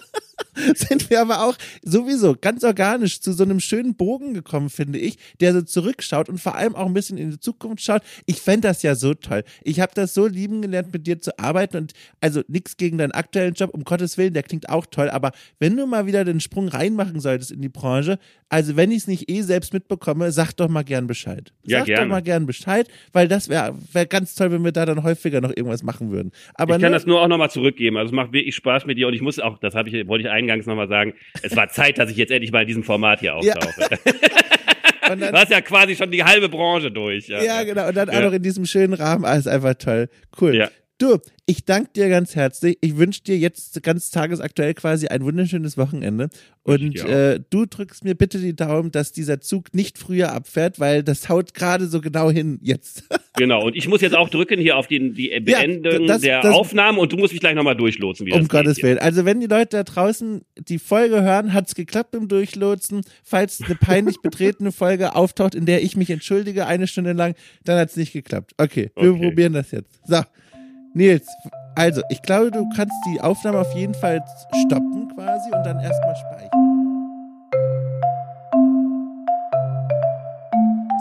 [0.75, 5.17] sind wir aber auch sowieso ganz organisch zu so einem schönen Bogen gekommen, finde ich,
[5.39, 8.01] der so zurückschaut und vor allem auch ein bisschen in die Zukunft schaut.
[8.25, 9.43] Ich fände das ja so toll.
[9.63, 13.11] Ich habe das so lieben gelernt, mit dir zu arbeiten und also nichts gegen deinen
[13.11, 16.39] aktuellen Job, um Gottes Willen, der klingt auch toll, aber wenn du mal wieder den
[16.39, 20.53] Sprung reinmachen solltest in die Branche, also wenn ich es nicht eh selbst mitbekomme, sag
[20.53, 21.51] doch mal gern Bescheid.
[21.63, 22.03] Ja, sag gerne.
[22.03, 25.41] doch mal gern Bescheid, weil das wäre wär ganz toll, wenn wir da dann häufiger
[25.41, 26.31] noch irgendwas machen würden.
[26.53, 27.97] Aber ich kann nur, das nur auch nochmal zurückgeben.
[27.97, 30.25] Also es macht wirklich Spaß mit dir und ich muss auch, das habe ich, wollte
[30.25, 33.19] ich eingangs nochmal sagen, es war Zeit, dass ich jetzt endlich mal in diesem Format
[33.19, 33.99] hier auftauche.
[35.07, 35.15] Ja.
[35.15, 37.27] Dann, du hast ja quasi schon die halbe Branche durch.
[37.27, 37.89] Ja, ja genau.
[37.89, 38.17] Und dann ja.
[38.17, 39.23] auch noch in diesem schönen Rahmen.
[39.23, 40.09] Alles einfach toll.
[40.41, 40.55] Cool.
[40.55, 40.69] Ja.
[40.97, 42.77] Du, ich danke dir ganz herzlich.
[42.79, 46.29] Ich wünsche dir jetzt ganz tagesaktuell quasi ein wunderschönes Wochenende.
[46.63, 51.03] Und äh, du drückst mir bitte die Daumen, dass dieser Zug nicht früher abfährt, weil
[51.03, 53.03] das haut gerade so genau hin jetzt.
[53.35, 56.41] genau, und ich muss jetzt auch drücken hier auf die, die Beendung ja, das, der
[56.41, 58.25] das, Aufnahmen und du musst mich gleich nochmal durchlotsen.
[58.25, 58.97] Wie um Gottes Willen.
[58.97, 63.01] Also wenn die Leute da draußen die Folge hören, hat's geklappt im Durchlotsen.
[63.21, 67.35] Falls eine peinlich betretene Folge auftaucht, in der ich mich entschuldige, eine Stunde lang,
[67.65, 68.53] dann hat's nicht geklappt.
[68.57, 69.27] Okay, wir okay.
[69.27, 69.99] probieren das jetzt.
[70.07, 70.21] So.
[70.95, 71.27] Nils,
[71.75, 74.23] also, ich glaube, du kannst die Aufnahme auf jeden Fall
[74.65, 76.49] stoppen quasi und dann erstmal speichern.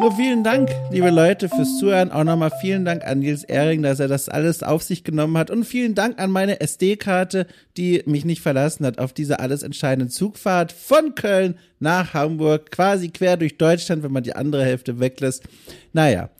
[0.00, 2.10] So, vielen Dank, liebe Leute, fürs Zuhören.
[2.10, 5.48] Auch nochmal vielen Dank an Nils Ehring, dass er das alles auf sich genommen hat.
[5.48, 10.10] Und vielen Dank an meine SD-Karte, die mich nicht verlassen hat auf diese alles entscheidende
[10.10, 15.44] Zugfahrt von Köln nach Hamburg, quasi quer durch Deutschland, wenn man die andere Hälfte weglässt.
[15.92, 16.30] Naja,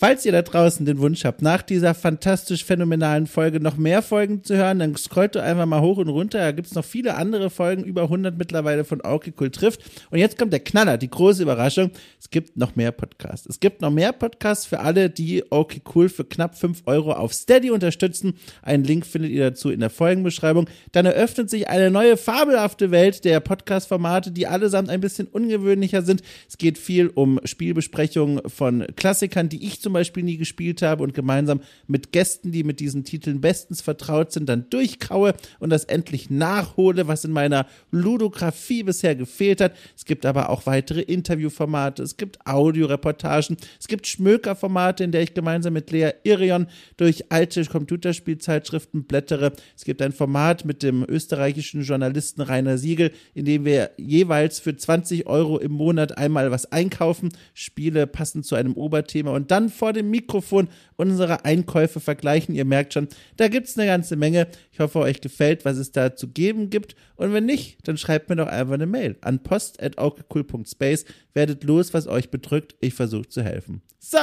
[0.00, 4.42] Falls ihr da draußen den Wunsch habt, nach dieser fantastisch phänomenalen Folge noch mehr Folgen
[4.42, 6.38] zu hören, dann scrollt doch einfach mal hoch und runter.
[6.38, 9.82] Da gibt's noch viele andere Folgen, über 100 mittlerweile von Cool trifft.
[10.08, 11.90] Und jetzt kommt der Knaller, die große Überraschung.
[12.18, 13.46] Es gibt noch mehr Podcasts.
[13.46, 17.70] Es gibt noch mehr Podcasts für alle, die Cool für knapp 5 Euro auf Steady
[17.70, 18.38] unterstützen.
[18.62, 20.70] Einen Link findet ihr dazu in der Folgenbeschreibung.
[20.92, 26.22] Dann eröffnet sich eine neue fabelhafte Welt der Podcast-Formate, die allesamt ein bisschen ungewöhnlicher sind.
[26.48, 31.14] Es geht viel um Spielbesprechungen von Klassikern, die ich zum Beispiel nie gespielt habe und
[31.14, 36.30] gemeinsam mit Gästen, die mit diesen Titeln bestens vertraut sind, dann durchkaue und das endlich
[36.30, 39.74] nachhole, was in meiner Ludografie bisher gefehlt hat.
[39.96, 45.34] Es gibt aber auch weitere Interviewformate, es gibt Audioreportagen, es gibt Schmökerformate, in der ich
[45.34, 46.66] gemeinsam mit Lea Irion
[46.96, 49.52] durch alte Computerspielzeitschriften blättere.
[49.76, 54.76] Es gibt ein Format mit dem österreichischen Journalisten Rainer Siegel, in dem wir jeweils für
[54.76, 59.94] 20 Euro im Monat einmal was einkaufen, Spiele passend zu einem Oberthema und dann vor
[59.94, 62.54] dem Mikrofon unsere Einkäufe vergleichen.
[62.54, 63.08] Ihr merkt schon,
[63.38, 64.46] da gibt's eine ganze Menge.
[64.72, 66.94] Ich hoffe, euch gefällt, was es da zu geben gibt.
[67.16, 71.06] Und wenn nicht, dann schreibt mir doch einfach eine Mail an post.aukecool.space.
[71.32, 72.76] Werdet los, was euch bedrückt.
[72.80, 73.80] Ich versuche zu helfen.
[73.98, 74.18] So.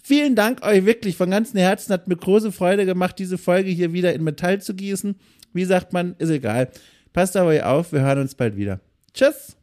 [0.00, 1.92] Vielen Dank euch wirklich von ganzem Herzen.
[1.92, 5.16] Hat mir große Freude gemacht, diese Folge hier wieder in Metall zu gießen.
[5.52, 6.70] Wie sagt man, ist egal.
[7.12, 8.80] Passt auf euch auf, wir hören uns bald wieder.
[9.12, 9.57] Tschüss.